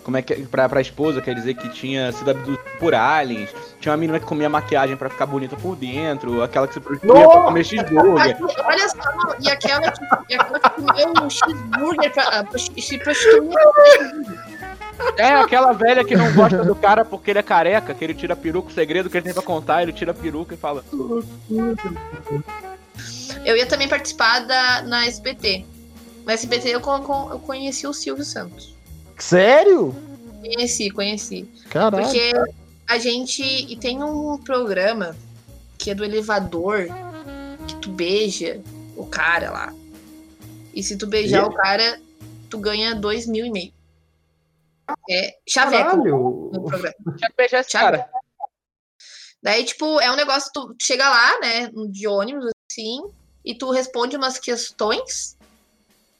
[0.07, 3.53] como é que pra, pra esposa, quer dizer que tinha sido abduzido por aliens.
[3.81, 7.27] Tinha uma menina que comia maquiagem pra ficar bonita por dentro, aquela que se prostituía
[7.27, 8.37] pra comer cheeseburger.
[8.63, 9.99] Olha só, e aquela que,
[10.29, 13.53] e aquela que comeu um cheeseburger pra, pra se prostituir.
[15.17, 18.31] É, aquela velha que não gosta do cara porque ele é careca, que ele tira
[18.31, 20.85] a peruca, o segredo que ele tem pra contar, ele tira a peruca e fala.
[23.43, 25.65] Eu ia também participar da, na SBT.
[26.25, 28.76] Na SBT eu, eu conheci o Silvio Santos.
[29.17, 29.95] Sério?
[30.41, 31.43] Conheci, conheci.
[31.69, 32.03] Caralho.
[32.03, 32.31] Porque
[32.87, 33.43] a gente.
[33.43, 35.15] E tem um programa
[35.77, 36.87] que é do elevador
[37.67, 38.61] que tu beija
[38.95, 39.73] o cara lá.
[40.73, 41.47] E se tu beijar e?
[41.47, 41.99] o cara,
[42.49, 43.73] tu ganha dois mil e meio.
[45.09, 46.51] É chaveco Caralho.
[46.53, 46.95] no programa.
[47.35, 48.09] beijar esse cara.
[49.41, 52.99] Daí, tipo, é um negócio, tu chega lá, né, de ônibus, assim,
[53.45, 55.36] e tu responde umas questões,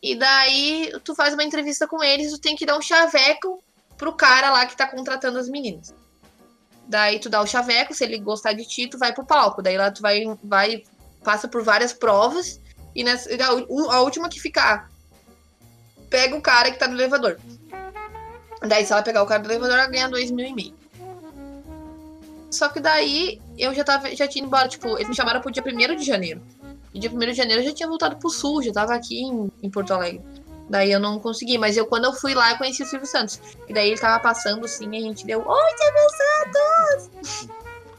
[0.02, 3.62] e daí tu faz uma entrevista com eles, tu tem que dar um chaveco
[3.98, 5.94] pro cara lá que tá contratando as meninas.
[6.88, 9.62] Daí tu dá o chaveco, se ele gostar de ti, tu vai pro palco.
[9.62, 10.84] Daí lá tu vai, vai
[11.24, 12.62] passa por várias provas
[12.96, 13.30] e nessa,
[13.92, 14.90] a, última que ficar
[16.10, 17.40] pega o cara que tá no elevador.
[18.62, 20.76] Daí se ela pegar o cara do elevador, ela ganha dois mil e meio.
[22.50, 25.52] Só que daí eu já tava, já tinha ido embora, tipo, eles me chamaram pro
[25.52, 26.42] dia 1 de janeiro.
[26.98, 29.52] E dia 1 de janeiro eu já tinha voltado pro sul, já tava aqui em,
[29.62, 30.20] em Porto Alegre.
[30.68, 33.40] Daí eu não consegui, mas eu quando eu fui lá eu conheci o Silvio Santos.
[33.70, 37.50] E daí ele tava passando assim e a gente deu Oi, Silvio Santos!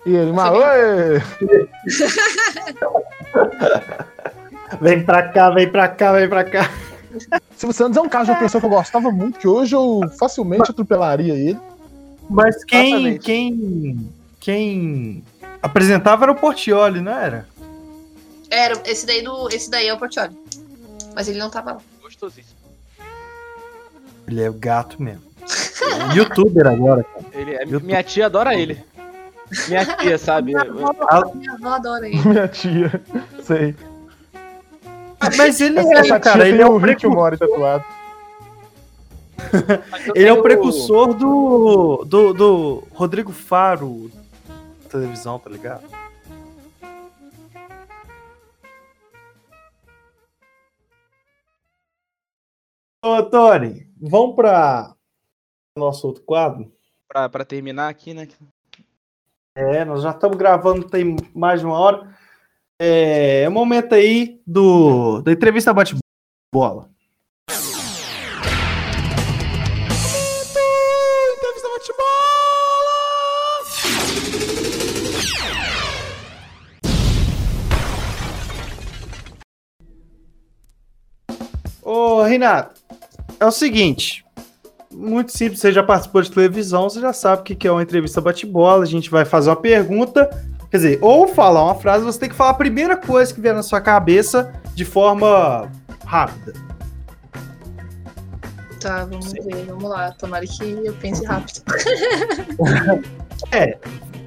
[0.04, 1.22] E ele, mas oi!
[4.82, 6.68] vem pra cá, vem pra cá, vem pra cá.
[7.56, 10.00] Silvio Santos é um caso de uma pessoa que eu gostava muito, que hoje eu
[10.18, 11.60] facilmente atropelaria ele.
[12.28, 15.22] Mas quem, quem, quem
[15.62, 17.46] apresentava era o Portioli, não era?
[18.50, 20.36] Era, esse daí, do, esse daí é o Portioli.
[21.14, 21.80] Mas ele não tava lá.
[22.00, 22.58] Gostosíssimo.
[24.26, 25.22] Ele é o gato mesmo.
[26.14, 27.24] Youtuber agora, cara.
[27.32, 28.82] Ele é, minha tia adora ele.
[29.68, 30.52] Minha tia, sabe?
[30.52, 32.18] Minha avó, minha avó adora ele.
[32.20, 33.02] Minha tia,
[33.42, 33.74] sei.
[35.36, 37.84] Mas ele Essa, é, essa cara, tia ele é o Rick Mori tatuado.
[40.14, 44.10] ele é o precursor do, do, do Rodrigo Faro
[44.84, 45.97] da televisão, tá ligado?
[53.10, 54.94] Ô, Tony, vamos para
[55.74, 56.70] nosso outro quadro?
[57.08, 58.28] Pra terminar aqui, né?
[59.56, 62.14] É, nós já estamos gravando tem mais de uma hora.
[62.78, 66.90] É, é o momento aí do da entrevista bate-bola.
[71.38, 72.28] Entrevista bate-bola!
[81.82, 82.78] Ô, Renato,
[83.38, 84.24] é o seguinte.
[84.90, 88.20] Muito simples, você já participou de televisão, você já sabe o que é uma entrevista
[88.20, 88.82] bate-bola.
[88.82, 90.28] A gente vai fazer uma pergunta,
[90.70, 93.54] quer dizer, ou falar uma frase, você tem que falar a primeira coisa que vier
[93.54, 95.70] na sua cabeça de forma
[96.04, 96.54] rápida.
[98.80, 100.12] Tá, vamos ver, vamos lá.
[100.12, 101.62] Tomara que eu pense rápido.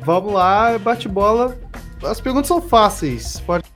[0.03, 1.57] Vamos lá, bate-bola.
[2.03, 3.39] As perguntas são fáceis.
[3.41, 3.70] Pode.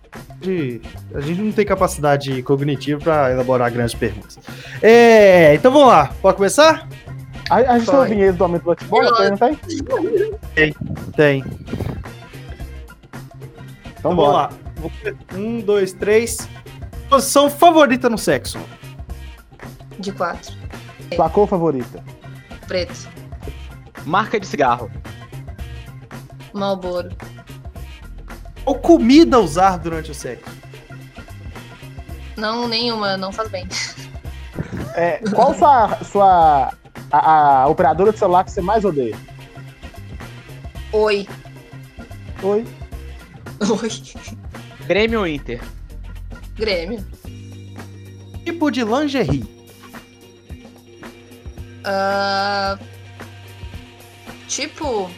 [1.13, 4.37] A gente não tem capacidade cognitiva para elaborar grandes perguntas.
[4.81, 6.11] É, então vamos lá.
[6.21, 6.87] Pode começar?
[7.49, 10.75] A, a gente tem o vinhedo do aumento do tem, não tem?
[11.15, 11.43] Tem.
[13.99, 14.49] Então Então vamos lá.
[15.33, 16.47] Um, dois, três.
[17.09, 18.59] Posição favorita no sexo?
[19.99, 20.53] De quatro.
[21.15, 22.03] Sua cor favorita?
[22.67, 23.09] Preto.
[24.05, 24.91] Marca de cigarro.
[26.53, 27.09] Malboro.
[28.65, 30.51] Ou comida usar durante o sexo?
[32.35, 33.67] Não, nenhuma, não faz bem.
[34.95, 36.73] É, qual sua, sua
[37.11, 39.17] a, a operadora de celular que você mais odeia?
[40.91, 41.27] Oi.
[42.41, 42.65] Oi?
[43.81, 43.89] Oi.
[44.87, 45.61] Grêmio ou Inter?
[46.55, 47.05] Grêmio.
[48.43, 49.55] Tipo de lingerie?
[51.83, 52.77] Ah,
[54.47, 55.09] tipo.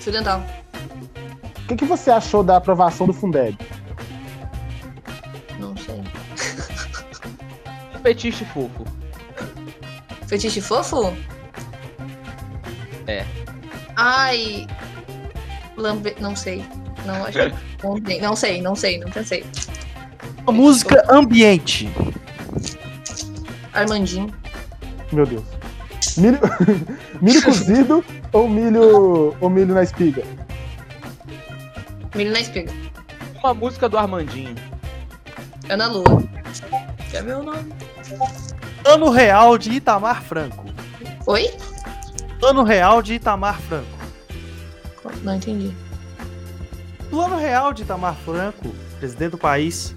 [0.00, 0.44] Fio dental.
[1.66, 3.58] O que, que você achou da aprovação do Fundeb?
[5.58, 6.00] Não sei.
[8.04, 8.84] Fetiche fofo.
[10.28, 11.12] Fetiche fofo?
[13.08, 13.26] É.
[13.96, 14.68] Ai.
[15.76, 16.14] Lambe...
[16.20, 16.64] Não sei.
[17.04, 17.38] Não, acho
[17.82, 19.44] não, sei, não sei, não sei, não pensei.
[20.44, 21.90] Uma música ambiente.
[23.72, 24.32] Armandinho.
[25.10, 25.42] Meu Deus.
[26.16, 26.38] Milho,
[27.20, 30.22] milho cozido ou milho ou milho na espiga?
[32.16, 32.72] Milho na espiga.
[33.38, 34.54] Uma música do Armandinho.
[35.68, 36.24] Ana Lua.
[37.10, 37.72] Quer ver o nome?
[38.84, 40.64] Ano real de Itamar Franco.
[41.26, 41.54] Oi?
[42.42, 43.96] Ano real de Itamar Franco.
[45.22, 45.74] Não entendi.
[47.10, 49.94] Plano real de Itamar Franco, presidente do país.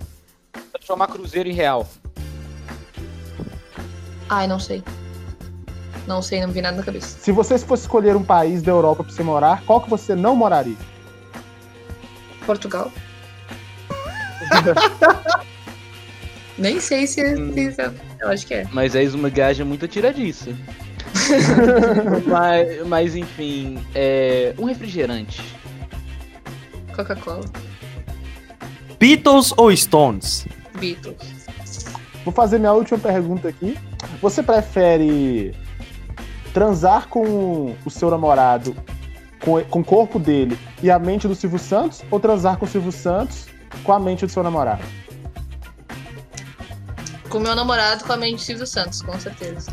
[0.74, 1.88] Transformar Cruzeiro em real.
[4.28, 4.84] Ai, não sei.
[6.05, 7.17] Não sei, não vi nada na cabeça.
[7.20, 10.36] Se você fosse escolher um país da Europa pra você morar, qual que você não
[10.36, 10.78] moraria?
[12.46, 12.92] Portugal.
[16.58, 17.36] Nem sei se é.
[17.36, 18.68] se é- Eu acho que é.
[18.72, 20.52] Mas a esmagagem é muito tiradiça.
[22.28, 24.54] mas, mas enfim, é.
[24.58, 25.42] Um refrigerante.
[26.94, 27.46] Coca-Cola.
[29.00, 30.46] Beatles ou Stones?
[30.78, 31.18] Beatles.
[32.26, 33.78] Vou fazer minha última pergunta aqui.
[34.22, 35.56] Você prefere
[36.54, 38.76] transar com o seu namorado
[39.50, 42.68] com, com o corpo dele e a mente do Silvio Santos ou transar com o
[42.68, 43.47] Silvio Santos
[43.84, 44.84] com a mente do seu namorado?
[47.30, 49.72] Com meu namorado, com a mente de Silvio Santos, com certeza.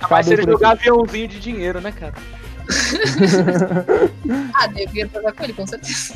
[0.00, 2.14] Ah, mas se ele jogar aviãozinho de dinheiro, né, cara?
[4.54, 6.14] ah, devia trabalhar com ele, com certeza.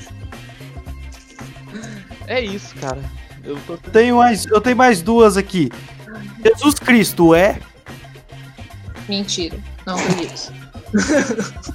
[2.26, 3.02] É isso, cara.
[3.42, 3.76] Eu tô...
[3.76, 5.70] tenho mais, eu tenho mais duas aqui.
[6.42, 7.58] Jesus Cristo é?
[9.06, 9.58] Mentira.
[9.86, 10.52] Não acredito.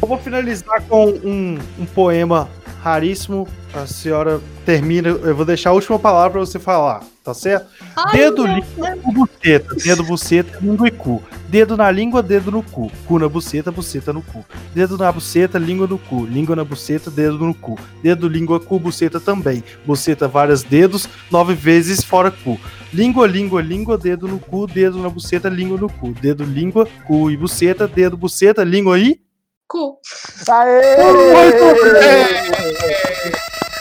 [0.00, 2.48] Eu vou finalizar com um, um poema
[2.82, 3.48] raríssimo.
[3.74, 5.08] A senhora termina.
[5.08, 7.66] Eu vou deixar a última palavra pra você falar, tá certo?
[7.94, 9.74] Ai, dedo, língua, cu, buceta.
[9.74, 11.22] Dedo, buceta, língua e cu.
[11.48, 12.90] Dedo na língua, dedo no cu.
[13.06, 14.44] Cu na buceta, buceta no cu.
[14.74, 16.24] Dedo na buceta, língua no cu.
[16.24, 17.78] Língua na buceta, dedo no cu.
[18.02, 19.62] Dedo, língua, cu, buceta também.
[19.84, 22.58] Buceta, vários dedos, nove vezes fora cu.
[22.94, 24.66] Língua, língua, língua, dedo no cu.
[24.66, 26.12] Dedo na buceta, língua no cu.
[26.12, 27.86] Dedo, língua, cu e buceta.
[27.86, 29.27] Dedo, buceta, língua e.
[29.68, 30.00] Cu.
[30.50, 30.96] Aê!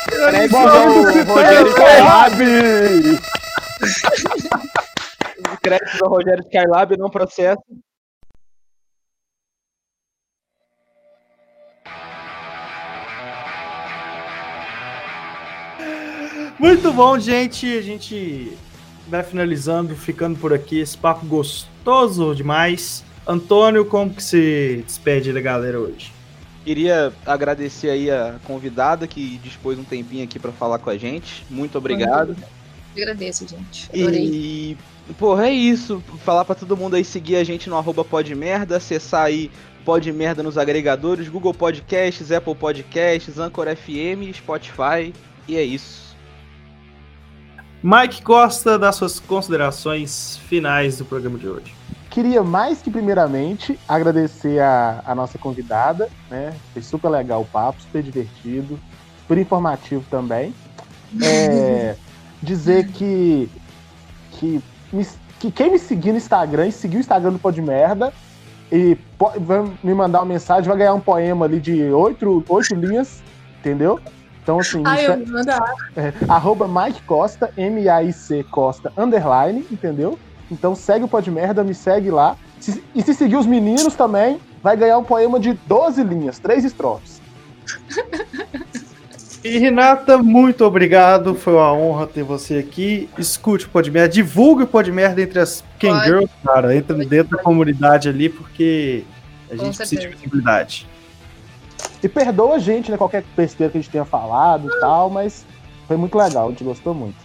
[0.10, 0.92] Crédito Bom, ao
[1.24, 2.44] Rogério Skylab.
[3.84, 4.60] Skylab!
[5.62, 7.64] Crédito ao Rogério Skylab, não processo.
[16.60, 17.78] Muito bom, gente.
[17.78, 18.58] A gente
[19.08, 20.80] vai finalizando, ficando por aqui.
[20.80, 23.07] Esse papo gostoso demais.
[23.28, 26.14] Antônio, como que se despede da galera hoje?
[26.64, 31.46] Queria agradecer aí a convidada que dispôs um tempinho aqui pra falar com a gente.
[31.50, 32.36] Muito obrigado.
[32.96, 33.90] Eu agradeço, gente.
[33.94, 34.26] Adorei.
[34.26, 34.78] E,
[35.18, 36.02] porra, é isso.
[36.26, 39.52] Falar pra todo mundo aí seguir a gente no arroba podmerda, acessar aí
[39.88, 45.14] Podmerda nos agregadores, Google Podcasts, Apple Podcasts, Anchor FM, Spotify.
[45.48, 46.14] E é isso.
[47.82, 51.74] Mike Costa, das suas considerações finais do programa de hoje.
[52.18, 56.52] Queria mais que primeiramente agradecer a, a nossa convidada, né?
[56.74, 58.80] Foi super legal o papo, super divertido,
[59.22, 60.52] super informativo também.
[61.22, 61.96] É,
[62.42, 63.48] dizer que,
[64.32, 64.60] que,
[64.92, 65.06] me-
[65.40, 68.12] que quem me seguir no Instagram e seguir o Instagram do Pod Merda
[68.72, 72.74] e po- vai me mandar uma mensagem, vai ganhar um poema ali de oito, oito
[72.74, 73.22] linhas,
[73.60, 74.00] entendeu?
[74.42, 75.76] Então, assim, Ai, isso é- manda
[76.28, 80.18] arroba Mike Costa, M-A-I-C Costa, underline, entendeu?
[80.52, 82.36] Então segue o Podmerda, me segue lá.
[82.60, 86.64] Se- e se seguir os meninos também, vai ganhar um poema de 12 linhas, três
[86.64, 87.22] estrofes.
[89.44, 91.36] E Renata, muito obrigado.
[91.36, 93.10] Foi uma honra ter você aqui.
[93.18, 96.06] Escute o Podmerda, divulgue o Podmerda entre as Ken Pode.
[96.06, 96.76] Girls, cara.
[96.76, 99.04] Entra Pode, dentro da comunidade ali, porque
[99.52, 100.16] a Com gente precisa de certeza.
[100.16, 100.88] visibilidade.
[102.04, 102.98] E perdoa a gente, né?
[102.98, 105.46] Qualquer besteira que a gente tenha falado e tal, mas
[105.88, 107.16] foi muito legal, a gente gostou muito.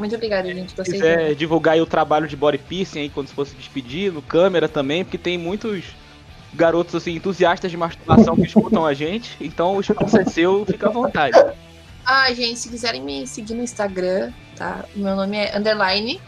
[0.00, 0.74] Muito obrigada, gente.
[0.74, 4.22] Se quiser divulgar aí o trabalho de body piercing aí quando se fosse despedir, no
[4.22, 5.84] câmera também, porque tem muitos
[6.54, 9.36] garotos assim, entusiastas de masturbação que escutam a gente.
[9.38, 11.38] Então o espaço é seu, fica à vontade.
[12.06, 14.86] Ah, gente, se quiserem me seguir no Instagram, tá?
[14.96, 16.18] O meu nome é underline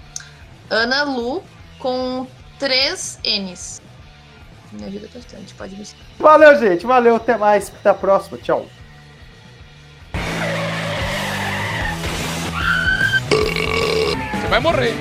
[0.69, 1.43] Ana Lu
[1.79, 2.27] com
[2.59, 3.81] três N's.
[4.71, 6.03] Me ajuda bastante, pode me seguir.
[6.19, 6.85] Valeu, gente.
[6.85, 7.17] Valeu.
[7.17, 7.71] Até mais.
[7.71, 8.37] Até a próxima.
[8.37, 8.67] Tchau.
[14.53, 14.93] Vai morrer.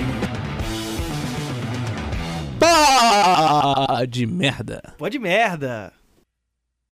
[2.57, 4.81] Pá de merda.
[4.97, 5.91] Pode merda.